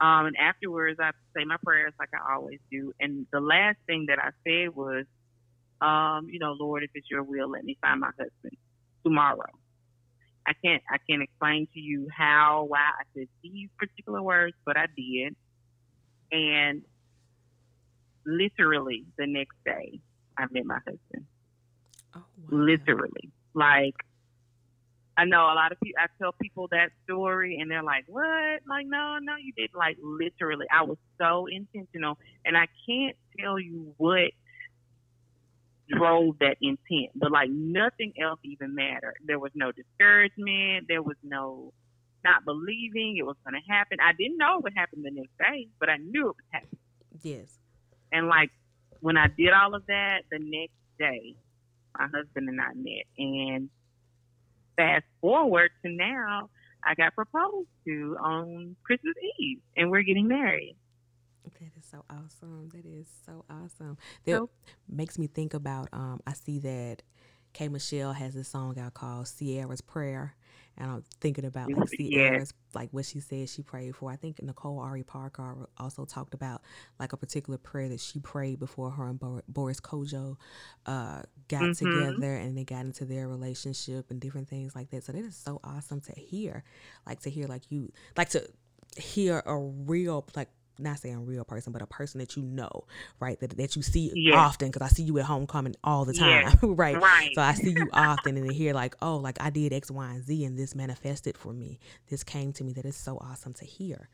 Um, 0.01 0.25
and 0.25 0.35
afterwards, 0.37 0.99
I 0.99 1.11
say 1.35 1.45
my 1.45 1.57
prayers 1.63 1.93
like 1.97 2.09
I 2.13 2.33
always 2.33 2.59
do. 2.69 2.91
And 2.99 3.25
the 3.31 3.39
last 3.39 3.77
thing 3.87 4.07
that 4.09 4.19
I 4.19 4.31
said 4.45 4.75
was, 4.75 5.05
um, 5.81 6.27
you 6.29 6.39
know, 6.39 6.55
Lord, 6.59 6.83
if 6.83 6.89
it's 6.93 7.09
your 7.09 7.23
will, 7.23 7.49
let 7.49 7.63
me 7.63 7.77
find 7.81 8.01
my 8.01 8.07
husband 8.07 8.57
tomorrow. 9.03 9.51
I 10.45 10.53
can't, 10.63 10.83
I 10.91 10.97
can't 11.09 11.23
explain 11.23 11.67
to 11.73 11.79
you 11.79 12.07
how, 12.15 12.65
why 12.67 12.79
I 12.79 13.03
said 13.15 13.27
these 13.41 13.69
particular 13.77 14.21
words, 14.21 14.55
but 14.65 14.77
I 14.77 14.85
did. 14.95 15.35
And 16.31 16.83
literally 18.25 19.05
the 19.17 19.27
next 19.27 19.55
day, 19.65 19.99
I 20.37 20.45
met 20.51 20.65
my 20.65 20.79
husband. 20.79 21.25
Oh, 22.15 22.19
wow. 22.19 22.23
Literally, 22.49 23.31
like 23.53 23.95
I 25.17 25.25
know 25.25 25.43
a 25.45 25.55
lot 25.55 25.72
of 25.72 25.79
people. 25.79 26.01
I 26.01 26.07
tell 26.22 26.34
people 26.41 26.67
that 26.72 26.89
story, 27.05 27.57
and 27.60 27.72
they're 27.72 27.84
like, 27.84 28.05
"What? 28.07 28.62
Like, 28.67 28.86
no, 28.88 29.17
no, 29.22 29.36
you 29.38 29.53
did." 29.53 29.72
Like, 29.74 29.98
literally, 30.01 30.65
I 30.72 30.84
was 30.84 30.98
so 31.17 31.45
intentional, 31.48 32.17
and 32.43 32.57
I 32.57 32.67
can't 32.86 33.15
tell 33.39 33.60
you 33.60 33.93
what 33.98 34.31
drove 35.89 36.39
that 36.39 36.57
intent, 36.62 37.12
but 37.15 37.31
like 37.31 37.50
nothing 37.50 38.13
else 38.22 38.39
even 38.43 38.75
mattered. 38.75 39.17
There 39.25 39.39
was 39.39 39.51
no 39.55 39.72
discouragement. 39.72 40.88
There 40.88 41.03
was 41.03 41.17
no 41.24 41.74
not 42.24 42.43
believing 42.43 43.17
it 43.17 43.25
was 43.25 43.36
going 43.45 43.53
to 43.53 43.72
happen. 43.72 44.00
I 44.01 44.13
didn't 44.17 44.38
know 44.38 44.57
it 44.57 44.63
would 44.63 44.74
happen 44.75 45.03
the 45.03 45.12
next 45.12 45.38
day, 45.38 45.67
but 45.79 45.89
I 45.89 45.98
knew 45.98 46.29
it 46.29 46.36
would 46.36 46.51
happen. 46.51 46.77
Yes. 47.22 47.60
And 48.12 48.27
like 48.27 48.50
when 49.01 49.17
I 49.17 49.27
did 49.27 49.53
all 49.53 49.75
of 49.75 49.86
that, 49.88 50.24
the 50.31 50.39
next 50.39 50.74
day, 50.98 51.36
my 51.98 52.07
husband 52.07 52.50
and 52.50 52.60
I 52.60 52.74
met, 52.74 53.05
and 53.17 53.69
fast 54.75 55.05
forward 55.22 55.72
to 55.84 55.91
now, 55.91 56.50
I 56.84 56.94
got 56.96 57.15
proposed 57.15 57.67
to 57.86 58.17
on 58.20 58.75
Christmas 58.84 59.15
Eve, 59.39 59.60
and 59.75 59.89
we're 59.89 60.03
getting 60.03 60.27
married. 60.27 60.75
That 61.60 61.72
is 61.77 61.86
so 61.89 62.03
awesome. 62.10 62.70
That 62.74 62.86
is 62.86 63.08
so 63.25 63.46
awesome. 63.50 63.98
That 64.25 64.34
So- 64.38 64.50
makes 64.89 65.17
me 65.17 65.27
think 65.27 65.53
about. 65.53 65.89
Um, 65.94 66.20
I 66.27 66.34
see 66.34 66.60
that 66.60 67.01
K 67.53 67.70
Michelle 67.70 68.13
has 68.13 68.34
this 68.34 68.50
song 68.50 68.77
out 68.77 68.94
called 68.94 69.27
Ciara's 69.27 69.82
Prayer, 69.82 70.36
and 70.77 70.91
I'm 70.91 71.03
thinking 71.22 71.46
about 71.46 71.74
like 71.74 71.88
Yes. 71.98 71.98
Ciara's 71.98 72.53
like 72.74 72.89
what 72.91 73.05
she 73.05 73.20
said 73.20 73.50
she 73.50 73.62
prayed 73.62 73.96
for. 73.96 74.12
I 74.12 74.15
think 74.17 74.41
Nicole 74.41 74.79
Ari 74.79 75.03
Parker 75.03 75.70
also 75.77 76.05
talked 76.05 76.34
about 76.34 76.62
like 77.00 77.13
a 77.13 77.17
particular 77.17 77.58
prayer 77.58 77.89
that 77.89 78.00
she 78.00 78.20
prayed 78.20 78.60
before 78.60 78.91
her 78.91 79.08
and 79.08 79.20
Boris 79.48 79.79
Kodjoe 79.79 80.38
uh, 80.85 81.22
got 81.48 81.61
Mhm. 81.61 81.77
together 81.77 82.35
and 82.35 82.57
they 82.57 82.64
got 82.64 82.85
into 82.85 83.05
their 83.05 83.27
relationship 83.27 84.11
and 84.11 84.20
different 84.20 84.50
things 84.50 84.75
like 84.75 84.90
that. 84.92 85.03
So 85.03 85.11
that 85.14 85.24
is 85.24 85.35
so 85.35 85.59
awesome 85.64 86.01
to 86.01 86.11
hear, 86.14 86.64
like 87.05 87.22
to 87.22 87.29
hear 87.29 87.48
like 87.48 87.72
you 87.72 87.92
like 88.18 88.29
to 88.29 88.48
hear 88.98 89.42
a 89.46 89.57
real 89.57 90.25
like 90.35 90.50
not 90.79 91.00
saying 91.00 91.16
a 91.16 91.20
real 91.20 91.44
person, 91.46 91.72
but 91.74 91.81
a 91.81 91.88
person 91.88 92.20
that 92.20 92.35
you 92.35 92.44
know, 92.44 92.85
right? 93.20 93.40
That 93.40 93.55
that 93.57 93.75
you 93.75 93.81
see 93.81 94.11
Yes. 94.16 94.35
often 94.35 94.70
because 94.70 94.81
I 94.81 94.88
see 94.94 95.03
you 95.03 95.18
at 95.20 95.25
homecoming 95.25 95.75
all 95.83 96.05
the 96.05 96.14
time, 96.14 96.44
Yes. 96.44 96.57
right? 96.64 97.00
Right. 97.01 97.31
So 97.33 97.42
I 97.42 97.53
see 97.53 97.72
you 97.72 97.90
often 97.94 98.38
and 98.38 98.46
then 98.46 98.53
hear 98.53 98.74
like, 98.74 98.96
oh, 99.01 99.18
like 99.18 99.42
I 99.42 99.50
did 99.50 99.74
X, 99.74 99.90
Y, 99.92 100.05
and 100.11 100.24
Z, 100.24 100.44
and 100.46 100.57
this 100.57 100.75
manifested 100.75 101.38
for 101.38 101.53
me. 101.53 101.79
This 102.09 102.24
came 102.24 102.51
to 102.53 102.64
me. 102.64 102.74
That 102.74 102.85
is 102.85 102.96
so 102.96 103.18
awesome 103.18 103.53
to 103.55 103.66
hear. 103.66 104.09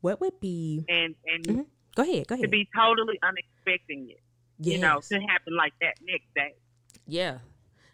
What 0.00 0.20
would 0.20 0.40
be? 0.40 0.84
and 0.88 1.14
and 1.26 1.44
Mhm. 1.46 1.66
Go 1.94 2.02
ahead. 2.02 2.26
Go 2.26 2.34
ahead. 2.34 2.44
to 2.44 2.48
be 2.48 2.66
totally 2.74 3.18
unexpecting 3.22 4.08
it, 4.10 4.20
you 4.58 4.78
know, 4.78 5.00
to 5.00 5.20
happen 5.20 5.54
like 5.54 5.74
that 5.82 5.94
next 6.02 6.32
day. 6.34 6.54
Yeah. 7.06 7.38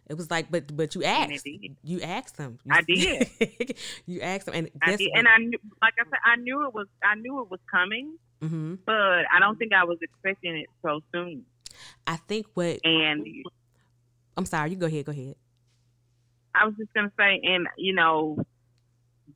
It 0.09 0.16
was 0.16 0.31
like, 0.31 0.51
but 0.51 0.75
but 0.75 0.94
you 0.94 1.05
asked. 1.05 1.47
You 1.83 2.01
asked. 2.01 2.38
You 2.40 2.57
I 2.71 2.81
did. 2.83 3.77
you 4.07 4.21
asked 4.23 4.49
him, 4.49 4.55
and 4.55 4.71
I 4.83 4.97
did, 4.97 5.11
and 5.14 5.29
I 5.29 5.37
knew, 5.38 5.59
like 5.83 5.94
I 6.01 6.05
said, 6.05 6.18
I 6.25 6.37
knew 6.37 6.66
it 6.66 6.73
was, 6.75 6.87
I 7.05 7.14
knew 7.16 7.42
it 7.42 7.51
was 7.51 7.61
coming, 7.71 8.16
hmm 8.40 8.77
but 8.87 8.94
I 9.33 9.38
don't 9.38 9.59
think 9.59 9.73
I 9.75 9.85
was 9.85 9.99
expecting 10.01 10.57
it 10.57 10.66
so 10.83 11.01
soon. 11.12 11.44
I 12.07 12.16
think 12.16 12.47
what 12.55 12.81
And 12.85 13.27
I'm 14.37 14.47
sorry. 14.47 14.71
You 14.71 14.77
go 14.77 14.87
ahead. 14.87 15.05
Go 15.05 15.12
ahead. 15.12 15.35
I 16.55 16.64
was 16.64 16.75
just 16.79 16.92
gonna 16.94 17.12
say, 17.18 17.40
and 17.44 17.68
you 17.77 17.92
know, 17.94 18.38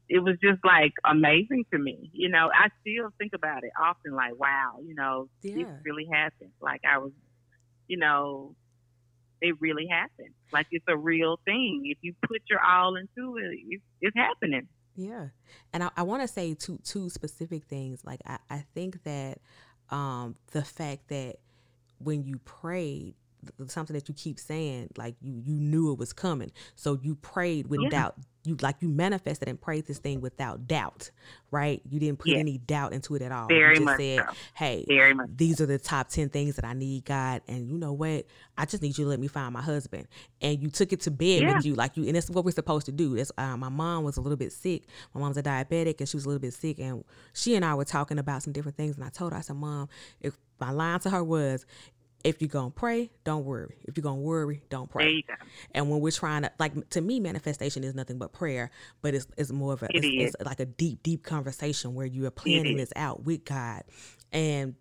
it 0.09 0.21
was 0.21 0.37
just 0.43 0.65
like 0.65 0.93
amazing 1.05 1.65
to 1.73 1.79
me. 1.79 2.11
You 2.15 2.31
know, 2.31 2.49
I 2.55 2.69
still 2.81 3.11
think 3.19 3.33
about 3.35 3.63
it 3.63 3.73
often, 3.81 4.15
like, 4.15 4.39
wow, 4.39 4.79
you 4.83 4.95
know, 4.95 5.29
Yeah. 5.43 5.55
this 5.57 5.67
really 5.85 6.07
happened. 6.11 6.53
Like 6.61 6.81
I 6.91 6.99
was, 6.99 7.13
you 7.89 7.99
know, 7.99 8.55
it 9.43 9.57
really 9.61 9.87
happened. 9.87 10.33
Like 10.53 10.69
it's 10.71 10.85
a 10.89 10.97
real 10.97 11.39
thing. 11.45 11.83
If 11.85 11.99
you 12.01 12.15
put 12.27 12.43
your 12.49 12.61
all 12.65 12.97
into 12.97 13.37
it, 13.37 13.59
it's, 13.69 13.83
it's 14.01 14.17
happening. 14.17 14.69
Yeah. 14.95 15.29
And 15.73 15.83
I, 15.83 15.91
I 15.97 16.03
want 16.05 16.23
to 16.23 16.29
say 16.29 16.55
two 16.55 16.79
two 16.85 17.11
specific 17.11 17.65
things. 17.65 18.05
Like 18.05 18.21
I, 18.25 18.39
I 18.49 18.65
think 18.75 19.03
that 19.03 19.39
um 19.91 20.37
the 20.53 20.63
fact 20.63 21.09
that 21.09 21.37
when 21.99 22.25
you 22.25 22.39
prayed 22.45 23.15
something 23.67 23.95
that 23.95 24.09
you 24.09 24.15
keep 24.15 24.39
saying 24.39 24.89
like 24.97 25.15
you 25.21 25.41
you 25.45 25.55
knew 25.55 25.93
it 25.93 25.99
was 25.99 26.13
coming 26.13 26.51
so 26.77 26.99
you 27.03 27.15
prayed 27.17 27.67
Yeah. 27.71 27.79
without 27.85 28.15
you 28.45 28.57
like 28.61 28.77
you 28.81 28.89
manifested 28.89 29.49
and 29.49 29.61
prayed 29.61 29.87
this 29.87 29.99
thing 29.99 30.21
without 30.21 30.67
doubt 30.67 31.11
right 31.53 31.81
you 31.89 32.01
didn't 32.01 32.19
put 32.19 32.29
Yeah. 32.29 32.39
any 32.39 32.59
doubt 32.59 32.93
into 32.93 33.15
it 33.15 33.23
at 33.23 33.31
all 33.33 33.47
Very 33.49 33.71
you 33.71 33.75
just 33.77 33.85
much 33.85 33.99
said 33.99 34.19
so. 34.29 34.35
hey 34.55 34.85
Very 34.89 35.15
much. 35.15 35.29
these 35.37 35.61
are 35.61 35.67
the 35.67 35.79
top 35.79 36.09
10 36.09 36.29
things 36.29 36.57
that 36.57 36.65
I 36.65 36.73
need, 36.73 37.05
God. 37.05 37.43
And 37.49 37.69
you 37.69 37.79
know 37.79 37.93
what? 37.93 38.27
I 38.59 38.65
just 38.65 38.83
need 38.83 38.97
you 38.99 39.05
to 39.05 39.09
let 39.11 39.21
me 39.21 39.29
find 39.29 39.53
my 39.53 39.63
husband. 39.63 40.09
And 40.41 40.61
you 40.63 40.71
took 40.71 40.93
it 40.93 41.01
to 41.03 41.11
bed 41.11 41.43
Yeah. 41.43 41.57
with 41.57 41.67
you. 41.67 41.75
Like 41.75 41.97
you, 41.97 42.05
and 42.07 42.17
that's 42.17 42.29
what 42.31 42.45
we're 42.45 42.51
supposed 42.53 42.87
to 42.87 42.93
do. 42.93 43.15
That's, 43.17 43.31
uh, 43.39 43.57
my 43.57 43.69
mom 43.69 44.03
was 44.05 44.17
a 44.17 44.21
little 44.21 44.37
bit 44.37 44.53
sick. 44.53 44.85
My 45.15 45.21
mom's 45.21 45.37
a 45.37 45.43
diabetic 45.43 46.01
and 46.01 46.09
she 46.09 46.17
was 46.17 46.25
a 46.25 46.29
little 46.29 46.41
bit 46.41 46.55
sick. 46.55 46.79
And 46.81 47.05
she 47.33 47.55
and 47.55 47.65
I 47.65 47.75
were 47.75 47.85
talking 47.85 48.19
about 48.19 48.43
some 48.43 48.53
different 48.53 48.77
things. 48.77 48.97
And 48.97 49.05
I 49.05 49.09
told 49.11 49.33
her, 49.33 49.39
I 49.39 49.43
said, 49.43 49.57
Mom, 49.57 49.89
if 50.21 50.37
my 50.61 50.71
line 50.73 50.99
to 51.01 51.11
her 51.11 51.23
was, 51.23 51.65
if 52.25 52.41
you're 52.41 52.49
going 52.49 52.71
to 52.71 52.75
pray, 52.75 53.11
don't 53.25 53.45
worry. 53.45 53.77
If 53.85 53.97
you're 53.97 54.03
going 54.03 54.19
to 54.19 54.23
worry, 54.23 54.63
don't 54.71 54.91
pray. 54.91 55.05
There 55.05 55.13
you 55.13 55.23
go. 55.23 55.35
And 55.73 55.91
when 55.91 56.01
we're 56.01 56.11
trying 56.11 56.43
to 56.43 56.53
like 56.59 56.91
to 56.91 57.01
me, 57.01 57.21
manifestation 57.21 57.85
is 57.85 57.95
nothing 57.95 58.19
but 58.19 58.33
prayer, 58.33 58.71
but 59.01 59.15
it's 59.15 59.27
it's 59.37 59.53
more 59.53 59.73
of 59.73 59.83
a 59.83 59.87
It 59.91 60.05
it's, 60.05 60.35
it's 60.35 60.45
like 60.45 60.61
a 60.61 60.67
deep, 60.67 61.03
deep 61.03 61.23
conversation 61.23 61.95
where 61.95 62.07
you 62.07 62.27
are 62.27 62.31
planning 62.31 62.77
this 62.77 62.93
out 62.97 63.25
with 63.25 63.45
God. 63.45 63.83
And 64.33 64.75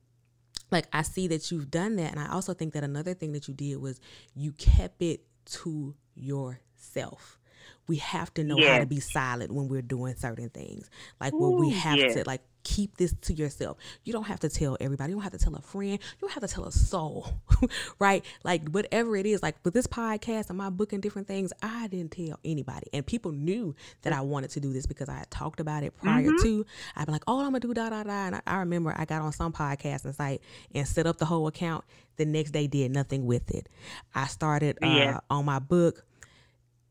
like 0.72 0.88
I 0.94 1.02
see 1.02 1.28
that 1.28 1.52
you've 1.52 1.72
done 1.72 1.96
that. 1.98 2.12
And 2.12 2.20
I 2.20 2.30
also 2.32 2.54
think 2.54 2.74
that 2.74 2.84
another 2.84 3.14
thing 3.14 3.34
that 3.34 3.48
you 3.48 3.54
did 3.54 3.78
was 3.78 4.00
you 4.36 4.52
kept 4.54 5.02
it 5.02 5.22
to 5.46 5.96
yourself. 6.16 7.40
We 7.88 7.98
have 7.98 8.34
to 8.36 8.44
know 8.44 8.58
how 8.58 8.80
to 8.80 8.86
be 8.86 9.00
silent 9.00 9.52
when 9.52 9.68
we're 9.68 9.82
doing 9.82 10.16
certain 10.16 10.50
things. 10.50 10.90
Like 11.20 11.34
when 11.34 11.58
we 11.58 11.72
have 11.72 11.98
yes. 11.98 12.14
to 12.14 12.24
like 12.26 12.42
keep 12.64 12.98
this 12.98 13.14
to 13.22 13.34
yourself. 13.34 13.78
You 14.04 14.14
don't 14.14 14.26
have 14.28 14.40
to 14.42 14.50
tell 14.50 14.78
everybody. 14.80 15.12
You 15.12 15.16
don't 15.16 15.24
have 15.24 15.32
to 15.32 15.38
tell 15.38 15.56
a 15.56 15.62
friend. 15.62 15.94
You 15.94 16.00
don't 16.22 16.32
have 16.32 16.42
to 16.48 16.54
tell 16.54 16.66
a 16.66 16.72
soul. 16.72 17.28
right? 18.00 18.24
Like 18.44 18.70
whatever 18.70 19.16
it 19.16 19.26
is, 19.26 19.42
like 19.44 19.56
with 19.64 19.74
this 19.74 19.88
podcast 19.88 20.50
and 20.50 20.58
my 20.58 20.70
book 20.70 20.94
and 20.94 21.02
different 21.02 21.28
things, 21.28 21.52
I 21.62 21.88
didn't 21.88 22.12
tell 22.12 22.40
anybody. 22.46 22.88
And 22.94 23.06
people 23.06 23.32
knew 23.32 23.76
that 24.04 24.14
I 24.14 24.22
wanted 24.22 24.52
to 24.52 24.60
do 24.60 24.72
this 24.74 24.86
because 24.86 25.10
I 25.10 25.18
had 25.18 25.32
talked 25.32 25.60
about 25.60 25.84
it 25.84 25.96
prior 25.98 26.22
Mm-hmm. 26.28 26.44
to. 26.44 26.66
I'd 26.96 27.06
be 27.08 27.12
like, 27.12 27.24
oh, 27.28 27.40
I'm 27.40 27.46
gonna 27.48 27.60
do 27.62 27.74
da 27.74 27.90
da 27.90 28.04
da. 28.04 28.12
And 28.28 28.36
I, 28.36 28.42
I 28.46 28.58
remember 28.60 28.94
I 28.96 29.06
got 29.06 29.22
on 29.22 29.34
some 29.34 29.52
podcast 29.54 30.06
and 30.06 30.14
site 30.16 30.42
and 30.74 30.88
set 30.88 31.08
up 31.08 31.18
the 31.18 31.26
whole 31.26 31.48
account. 31.48 31.84
The 32.18 32.26
next 32.26 32.52
day 32.52 32.68
did 32.68 32.92
nothing 32.92 33.26
with 33.26 33.50
it. 33.52 33.68
I 34.14 34.28
started 34.28 34.78
uh, 34.84 34.88
Yeah. 34.88 35.20
on 35.30 35.46
my 35.46 35.60
book 35.60 36.04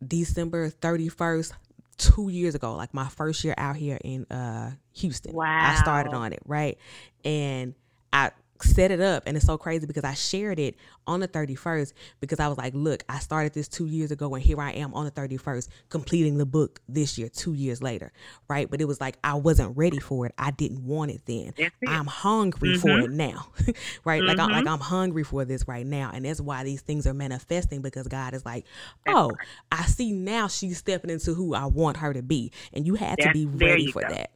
December 0.06 0.70
31st, 0.70 1.52
two 2.00 2.30
years 2.30 2.54
ago, 2.54 2.74
like 2.74 2.94
my 2.94 3.08
first 3.08 3.44
year 3.44 3.54
out 3.58 3.76
here 3.76 3.98
in 4.02 4.24
uh 4.26 4.72
Houston. 4.94 5.34
Wow. 5.34 5.72
I 5.72 5.74
started 5.76 6.12
on 6.14 6.32
it, 6.32 6.40
right? 6.46 6.78
And 7.24 7.74
I 8.12 8.30
set 8.62 8.90
it 8.90 9.00
up 9.00 9.24
and 9.26 9.36
it's 9.36 9.46
so 9.46 9.56
crazy 9.58 9.86
because 9.86 10.04
I 10.04 10.14
shared 10.14 10.58
it 10.58 10.76
on 11.06 11.20
the 11.20 11.28
31st 11.28 11.92
because 12.20 12.40
I 12.40 12.48
was 12.48 12.58
like, 12.58 12.74
look, 12.74 13.02
I 13.08 13.18
started 13.18 13.52
this 13.54 13.68
2 13.68 13.86
years 13.86 14.10
ago 14.10 14.34
and 14.34 14.42
here 14.42 14.60
I 14.60 14.72
am 14.72 14.92
on 14.94 15.04
the 15.04 15.10
31st 15.10 15.68
completing 15.88 16.38
the 16.38 16.46
book 16.46 16.80
this 16.88 17.18
year 17.18 17.28
2 17.28 17.54
years 17.54 17.82
later, 17.82 18.12
right? 18.48 18.70
But 18.70 18.80
it 18.80 18.84
was 18.86 19.00
like 19.00 19.18
I 19.24 19.34
wasn't 19.34 19.76
ready 19.76 19.98
for 19.98 20.26
it. 20.26 20.34
I 20.38 20.50
didn't 20.50 20.84
want 20.84 21.10
it 21.10 21.22
then. 21.26 21.52
It. 21.56 21.72
I'm 21.86 22.06
hungry 22.06 22.70
Mm-hmm. 22.70 22.80
for 22.80 23.00
it 23.00 23.10
now. 23.10 23.46
right? 24.04 24.22
Like 24.22 24.38
I'm 24.38 24.50
like. 24.50 24.66
I'm 24.66 24.80
hungry 24.80 25.24
for 25.24 25.44
this 25.44 25.66
right 25.66 25.86
now 25.86 26.10
and 26.12 26.24
that's 26.24 26.40
why 26.40 26.62
these 26.64 26.82
things 26.82 27.06
are 27.06 27.14
manifesting 27.14 27.80
because 27.82 28.06
God 28.08 28.34
is 28.34 28.44
like, 28.44 28.64
"Oh, 29.06 29.32
I 29.72 29.82
see 29.86 30.12
now 30.12 30.48
she's 30.48 30.78
stepping 30.78 31.10
into 31.10 31.34
who 31.34 31.54
I 31.54 31.66
want 31.66 31.96
her 31.98 32.12
to 32.12 32.22
be." 32.22 32.52
And 32.72 32.86
you 32.86 32.94
had 32.94 33.18
to 33.20 33.32
be 33.32 33.46
ready 33.46 33.90
for 33.90 34.02
go. 34.02 34.08
that. 34.08 34.30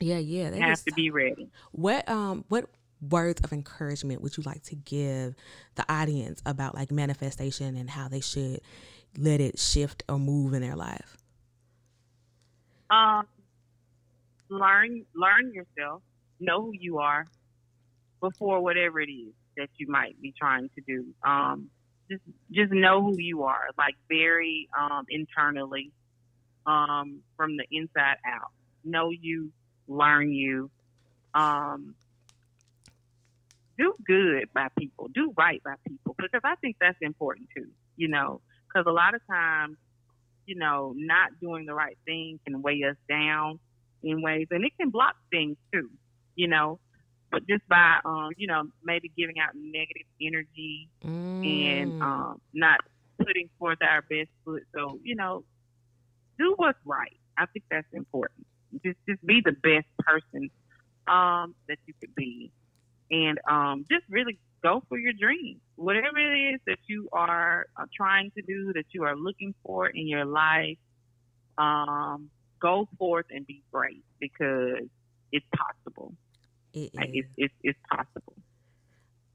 Yeah, 0.00 0.18
yeah. 0.18 0.50
that 0.50 0.56
You 0.58 0.62
have 0.62 0.84
to 0.84 0.92
be 0.92 1.10
ready. 1.10 1.48
what 1.72 2.08
um 2.08 2.44
what 2.48 2.68
words 3.10 3.40
of 3.42 3.52
encouragement 3.52 4.22
would 4.22 4.36
you 4.36 4.42
like 4.44 4.62
to 4.64 4.74
give 4.74 5.34
the 5.74 5.84
audience 5.92 6.42
about 6.46 6.74
like 6.74 6.90
manifestation 6.90 7.76
and 7.76 7.90
how 7.90 8.08
they 8.08 8.20
should 8.20 8.60
let 9.18 9.40
it 9.40 9.58
shift 9.58 10.02
or 10.08 10.18
move 10.18 10.54
in 10.54 10.62
their 10.62 10.76
life? 10.76 11.16
Um, 12.90 13.26
learn 14.48 15.04
learn 15.14 15.52
yourself. 15.52 16.02
Know 16.40 16.62
who 16.62 16.72
you 16.72 16.98
are 16.98 17.26
before 18.20 18.60
whatever 18.60 19.00
it 19.00 19.10
is 19.10 19.32
that 19.56 19.68
you 19.76 19.86
might 19.88 20.20
be 20.20 20.34
trying 20.38 20.68
to 20.74 20.82
do. 20.86 21.06
Um, 21.22 21.70
just 22.10 22.22
just 22.52 22.72
know 22.72 23.02
who 23.02 23.16
you 23.18 23.44
are, 23.44 23.68
like 23.78 23.94
very 24.08 24.68
um, 24.78 25.06
internally, 25.08 25.90
um, 26.66 27.20
from 27.36 27.56
the 27.56 27.64
inside 27.70 28.16
out. 28.26 28.50
Know 28.84 29.10
you, 29.10 29.50
learn 29.88 30.32
you. 30.32 30.70
Um, 31.34 31.94
do 33.78 33.94
good 34.06 34.46
by 34.54 34.68
people. 34.78 35.08
Do 35.14 35.32
right 35.36 35.62
by 35.64 35.74
people 35.88 36.14
because 36.18 36.42
I 36.44 36.56
think 36.56 36.76
that's 36.80 36.98
important 37.00 37.48
too. 37.56 37.68
You 37.96 38.08
know, 38.08 38.40
because 38.68 38.86
a 38.88 38.92
lot 38.92 39.14
of 39.14 39.20
times 39.30 39.76
you 40.46 40.56
know, 40.56 40.92
not 40.96 41.30
doing 41.40 41.66
the 41.66 41.74
right 41.74 41.98
thing 42.04 42.38
can 42.46 42.62
weigh 42.62 42.82
us 42.88 42.96
down 43.08 43.60
in 44.02 44.22
ways, 44.22 44.46
and 44.50 44.64
it 44.64 44.72
can 44.80 44.90
block 44.90 45.14
things 45.30 45.56
too, 45.72 45.90
you 46.34 46.48
know. 46.48 46.80
But 47.30 47.46
just 47.48 47.66
by, 47.68 47.98
um, 48.04 48.30
you 48.36 48.46
know, 48.46 48.64
maybe 48.82 49.12
giving 49.16 49.38
out 49.40 49.50
negative 49.54 50.06
energy 50.20 50.90
and 51.44 51.94
Mm. 51.98 52.02
um, 52.02 52.42
not 52.52 52.80
putting 53.18 53.50
forth 53.58 53.78
our 53.82 54.02
best 54.02 54.30
foot. 54.44 54.62
So, 54.74 55.00
you 55.02 55.14
know, 55.16 55.44
do 56.38 56.54
what's 56.56 56.78
right. 56.84 57.16
I 57.38 57.46
think 57.46 57.64
that's 57.70 57.86
important. 57.92 58.46
Just, 58.84 58.98
just 59.08 59.24
be 59.26 59.40
the 59.44 59.52
best 59.52 59.86
person 59.98 60.50
um, 61.08 61.54
that 61.68 61.78
you 61.86 61.94
could 62.00 62.14
be, 62.14 62.52
and 63.10 63.38
um, 63.48 63.84
just 63.90 64.04
really 64.08 64.38
go 64.62 64.82
for 64.88 64.98
your 64.98 65.12
dreams. 65.12 65.60
Whatever 65.76 66.18
it 66.18 66.54
is 66.54 66.60
that 66.66 66.78
you 66.86 67.08
are 67.12 67.66
uh, 67.76 67.84
trying 67.94 68.30
to 68.32 68.42
do, 68.42 68.72
that 68.74 68.86
you 68.92 69.04
are 69.04 69.16
looking 69.16 69.54
for 69.64 69.86
in 69.88 70.06
your 70.08 70.24
life, 70.24 70.78
um, 71.58 72.30
go 72.60 72.88
forth 72.98 73.26
and 73.30 73.46
be 73.46 73.62
brave 73.70 74.02
because 74.20 74.88
it's 75.32 75.46
possible. 75.54 76.14
It 76.72 76.94
Like, 76.94 77.10
it's, 77.12 77.28
it's, 77.36 77.54
it's 77.62 77.78
possible. 77.90 78.34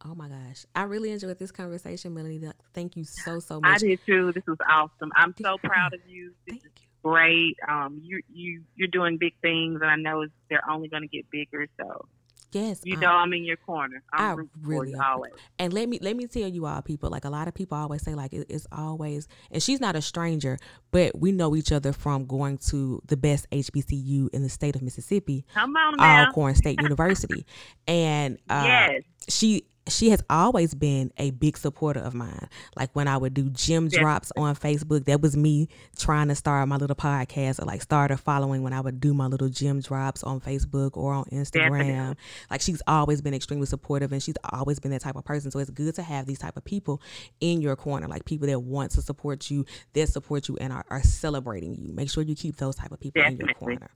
Oh 0.06 0.16
my 0.16 0.30
gosh. 0.30 0.66
I 0.74 0.84
really 0.84 1.12
enjoyed 1.12 1.38
this 1.40 1.52
conversation, 1.52 2.14
Melanie. 2.14 2.42
Thank 2.74 2.96
you 2.96 3.04
so 3.04 3.40
so 3.40 3.60
much. 3.60 3.84
I 3.84 3.88
did 3.88 4.00
too. 4.06 4.32
This 4.32 4.46
was 4.48 4.58
awesome. 4.70 5.12
I'm 5.16 5.36
so 5.42 5.58
proud 5.62 5.94
of 5.94 6.00
you. 6.08 6.34
This 6.48 6.58
Thank 6.62 6.64
you. 6.64 6.88
great. 7.04 7.58
Um, 7.68 8.00
you 8.02 8.22
you 8.34 8.64
you're 8.76 8.88
doing 8.88 9.18
big 9.18 9.34
things, 9.42 9.82
and 9.82 9.92
I 9.92 9.98
know 9.98 10.24
it's- 10.24 10.32
they're 10.50 10.68
only 10.72 10.88
going 10.88 11.02
to 11.04 11.10
get 11.10 11.30
bigger. 11.30 11.68
So 11.78 12.08
Yes. 12.52 12.82
you 12.84 12.96
um, 12.96 13.00
know 13.02 13.10
I'm 13.10 13.34
in 13.34 13.44
your 13.44 13.58
corner. 13.58 14.02
I'm 14.12 14.40
I 14.40 14.44
really 14.62 14.78
for 14.78 14.86
you 14.88 14.96
am. 14.96 15.02
always. 15.02 15.34
And 15.58 15.74
let 15.74 15.88
me 15.88 16.00
let 16.02 16.16
me 16.16 16.28
tell 16.28 16.48
you 16.48 16.66
all, 16.66 16.82
people. 16.82 17.10
Like 17.10 17.26
a 17.26 17.30
lot 17.30 17.48
of 17.48 17.54
people 17.54 17.78
always 17.78 18.02
say, 18.02 18.16
like 18.16 18.34
it, 18.34 18.48
it's 18.50 18.68
always. 18.72 19.28
And 19.52 19.62
she's 19.62 19.80
not 19.80 19.96
a 19.96 20.02
stranger, 20.02 20.58
but 20.92 21.20
we 21.20 21.32
know 21.32 21.56
each 21.56 21.72
other 21.72 21.94
from 21.94 22.26
going 22.26 22.58
to 22.70 23.02
the 23.06 23.18
best 23.18 23.50
HBCU 23.52 24.30
in 24.34 24.44
the 24.44 24.50
state 24.50 24.76
of 24.76 24.82
Mississippi, 24.82 25.46
Come 25.54 25.76
on 25.76 25.98
now. 25.98 26.26
Alcorn 26.26 26.56
State 26.56 26.82
University, 26.82 27.46
and 27.88 28.38
uh, 28.50 28.64
yes. 28.66 29.04
she 29.28 29.66
she 29.90 30.10
has 30.12 30.24
always 30.30 30.74
been 30.74 31.12
a 31.18 31.32
big 31.32 31.58
supporter 31.58 32.00
of 32.00 32.14
mine. 32.14 32.48
Like 32.76 32.90
when 32.94 33.08
I 33.08 33.18
would 33.18 33.34
do 33.34 33.50
gym 33.50 33.86
Yes. 33.92 34.00
drops 34.00 34.32
on 34.38 34.56
Facebook, 34.56 35.06
that 35.06 35.22
was 35.22 35.36
me 35.36 35.68
trying 35.98 36.28
to 36.30 36.36
start 36.36 36.68
my 36.68 36.78
little 36.78 36.96
podcast 36.96 37.62
or 37.62 37.66
like 37.66 37.82
start 37.82 38.12
a 38.12 38.18
following 38.18 38.64
when 38.64 38.74
I 38.74 38.82
would 38.82 39.00
do 39.00 39.14
my 39.14 39.26
little 39.28 39.50
gym 39.50 39.80
drops 39.82 40.24
on 40.24 40.40
Facebook 40.40 40.96
or 40.98 41.14
on 41.14 41.26
Instagram. 41.26 41.70
Definitely. 41.88 42.16
Like 42.50 42.62
she's 42.62 42.82
always 42.88 43.22
been 43.22 43.34
extremely 43.34 43.66
supportive 43.66 44.12
and 44.12 44.22
she's 44.22 44.36
always 44.52 44.80
been 44.80 44.92
that 44.92 45.02
type 45.02 45.16
of 45.16 45.26
person. 45.26 45.52
So 45.52 45.60
it's 45.60 45.70
good 45.70 45.96
to 45.96 46.04
have 46.04 46.26
these 46.26 46.40
type 46.40 46.58
of 46.58 46.64
people 46.64 47.02
in 47.40 47.62
your 47.62 47.76
corner, 47.76 48.08
like 48.08 48.26
people 48.26 48.48
that 48.48 48.60
want 48.60 48.92
to 48.92 49.02
support 49.02 49.50
you, 49.50 49.66
that 49.94 50.08
support 50.10 50.48
you 50.48 50.58
and 50.62 50.72
are, 50.74 50.86
are 50.90 51.04
celebrating 51.04 51.76
you. 51.76 51.94
Make 51.94 52.10
sure 52.10 52.24
you 52.24 52.36
keep 52.36 52.58
those 52.58 52.76
type 52.76 52.92
of 52.92 53.00
people 53.00 53.22
in 53.24 53.38
your 53.38 53.54
corner. 53.54 53.90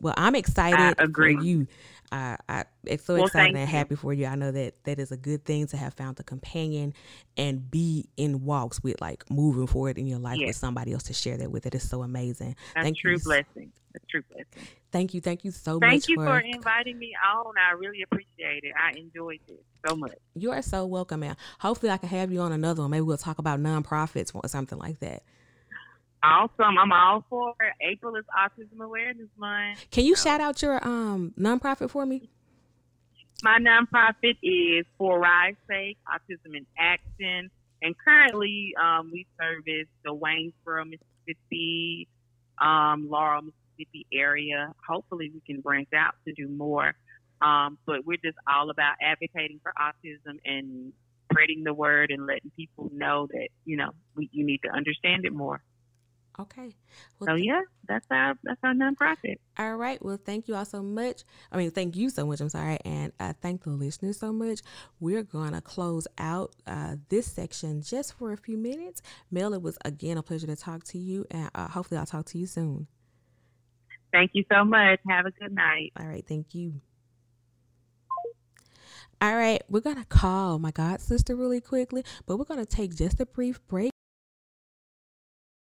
Well, 0.00 0.14
I'm 0.16 0.34
excited 0.34 0.94
agree. 0.98 1.36
for 1.36 1.42
you. 1.42 1.66
Uh, 2.12 2.36
I, 2.48 2.64
it's 2.86 3.04
so 3.04 3.14
Well, 3.14 3.24
excited 3.26 3.54
thank 3.54 3.56
and 3.58 3.68
happy 3.68 3.94
for 3.94 4.12
you. 4.12 4.26
I 4.26 4.34
know 4.34 4.50
that 4.52 4.82
that 4.84 4.98
is 4.98 5.12
a 5.12 5.16
good 5.16 5.44
thing 5.44 5.66
to 5.68 5.76
have 5.76 5.94
found 5.94 6.18
a 6.20 6.22
companion 6.22 6.94
and 7.36 7.70
be 7.70 8.08
in 8.16 8.44
walks 8.44 8.82
with, 8.82 9.00
like 9.00 9.28
moving 9.30 9.66
forward 9.66 9.98
in 9.98 10.06
your 10.06 10.18
life 10.18 10.38
with 10.38 10.56
somebody 10.56 10.92
else 10.92 11.04
to 11.04 11.12
share 11.14 11.36
that 11.38 11.50
with. 11.50 11.66
It 11.66 11.74
is 11.74 11.88
so 11.88 12.02
amazing. 12.02 12.56
That's 12.74 12.84
thank 12.84 12.98
true 12.98 13.12
you. 13.12 13.18
blessing. 13.18 13.72
That's 13.92 14.06
true 14.06 14.22
blessing. 14.30 14.68
Thank 14.90 15.14
you. 15.14 15.20
Thank 15.20 15.44
you 15.44 15.50
so 15.50 15.78
Thank 15.78 15.82
much 15.82 15.90
Thank 15.90 16.08
you 16.08 16.16
for, 16.16 16.26
for 16.26 16.38
inviting 16.40 16.98
me 16.98 17.12
on. 17.34 17.54
I 17.58 17.72
really 17.74 18.02
appreciate 18.02 18.64
it. 18.64 18.72
I 18.78 18.96
enjoyed 18.98 19.40
it 19.48 19.64
so 19.86 19.94
much. 19.96 20.12
you 20.34 20.50
are 20.52 20.62
so 20.62 20.86
welcome, 20.86 21.20
man. 21.20 21.36
Hopefully, 21.60 21.90
I 21.92 21.96
can 21.96 22.08
have 22.08 22.32
you 22.32 22.40
on 22.40 22.52
another 22.52 22.82
one. 22.82 22.90
Maybe 22.90 23.02
we'll 23.02 23.16
talk 23.16 23.38
about 23.38 23.60
nonprofits 23.60 24.32
or 24.34 24.46
something 24.48 24.78
like 24.78 25.00
that. 25.00 25.22
Awesome. 26.22 26.78
I'm 26.78 26.90
all 26.90 27.22
for 27.28 27.50
it. 27.60 27.74
April 27.86 28.16
is 28.16 28.24
Autism 28.34 28.82
Awareness 28.82 29.28
Month. 29.36 29.84
Can 29.90 30.06
you 30.06 30.16
So- 30.16 30.24
shout 30.30 30.40
out 30.40 30.62
your 30.62 30.82
um 30.86 31.34
nonprofit 31.38 31.90
for 31.90 32.06
me? 32.06 32.30
My 33.42 33.58
nonprofit 33.58 34.36
is 34.42 34.86
For 34.96 35.18
Rise 35.18 35.56
Sake, 35.68 35.98
Autism 36.08 36.56
in 36.56 36.66
Action. 36.78 37.50
And 37.82 37.94
currently, 37.98 38.74
um, 38.82 39.10
we 39.12 39.26
service 39.38 39.88
the 40.04 40.14
Waynesboro, 40.14 40.84
Mississippi, 40.84 42.08
um, 42.60 43.08
Laurel, 43.10 43.42
Mississippi 43.42 44.06
area. 44.12 44.72
Hopefully, 44.88 45.30
we 45.34 45.40
can 45.40 45.60
branch 45.60 45.88
out 45.94 46.14
to 46.26 46.32
do 46.32 46.48
more. 46.48 46.94
Um, 47.42 47.76
but 47.84 48.06
we're 48.06 48.16
just 48.24 48.38
all 48.50 48.70
about 48.70 48.94
advocating 49.02 49.60
for 49.62 49.72
autism 49.78 50.38
and 50.44 50.92
spreading 51.30 51.64
the 51.64 51.74
word 51.74 52.10
and 52.10 52.26
letting 52.26 52.50
people 52.56 52.90
know 52.94 53.26
that, 53.32 53.48
you 53.64 53.76
know, 53.76 53.90
we, 54.14 54.30
you 54.32 54.46
need 54.46 54.60
to 54.62 54.70
understand 54.70 55.26
it 55.26 55.32
more. 55.32 55.60
Okay. 56.38 56.74
Well, 57.20 57.28
So, 57.28 57.34
yeah, 57.36 57.60
that's 57.86 58.06
our, 58.10 58.34
that's 58.42 58.58
our 58.64 58.74
nonprofit. 58.74 59.36
All 59.56 59.76
right. 59.76 60.04
Well, 60.04 60.18
thank 60.22 60.48
you 60.48 60.56
all 60.56 60.64
so 60.64 60.82
much. 60.82 61.22
I 61.52 61.56
mean, 61.56 61.70
thank 61.70 61.94
you 61.94 62.10
so 62.10 62.26
much. 62.26 62.40
I'm 62.40 62.48
sorry. 62.48 62.78
And 62.84 63.12
I 63.20 63.32
thank 63.32 63.62
the 63.62 63.70
listeners 63.70 64.18
so 64.18 64.32
much. 64.32 64.60
We're 64.98 65.22
going 65.22 65.52
to 65.52 65.60
close 65.60 66.08
out 66.18 66.56
uh, 66.66 66.96
this 67.08 67.26
section 67.26 67.82
just 67.82 68.14
for 68.14 68.32
a 68.32 68.36
few 68.36 68.58
minutes. 68.58 69.00
Mel, 69.30 69.54
it 69.54 69.62
was 69.62 69.78
again 69.84 70.18
a 70.18 70.22
pleasure 70.22 70.48
to 70.48 70.56
talk 70.56 70.82
to 70.84 70.98
you. 70.98 71.24
And 71.30 71.50
uh, 71.54 71.68
hopefully, 71.68 71.98
I'll 71.98 72.06
talk 72.06 72.26
to 72.26 72.38
you 72.38 72.46
soon. 72.46 72.88
Thank 74.12 74.32
you 74.34 74.44
so 74.52 74.64
much. 74.64 75.00
Have 75.08 75.26
a 75.26 75.30
good 75.30 75.54
night. 75.54 75.92
All 75.98 76.06
right. 76.06 76.24
Thank 76.26 76.54
you. 76.54 76.80
All 79.20 79.36
right. 79.36 79.62
We're 79.68 79.80
going 79.80 79.96
to 79.96 80.04
call 80.04 80.58
my 80.58 80.72
god 80.72 81.00
sister 81.00 81.36
really 81.36 81.60
quickly, 81.60 82.04
but 82.26 82.38
we're 82.38 82.44
going 82.44 82.60
to 82.60 82.66
take 82.66 82.94
just 82.96 83.20
a 83.20 83.26
brief 83.26 83.64
break. 83.68 83.93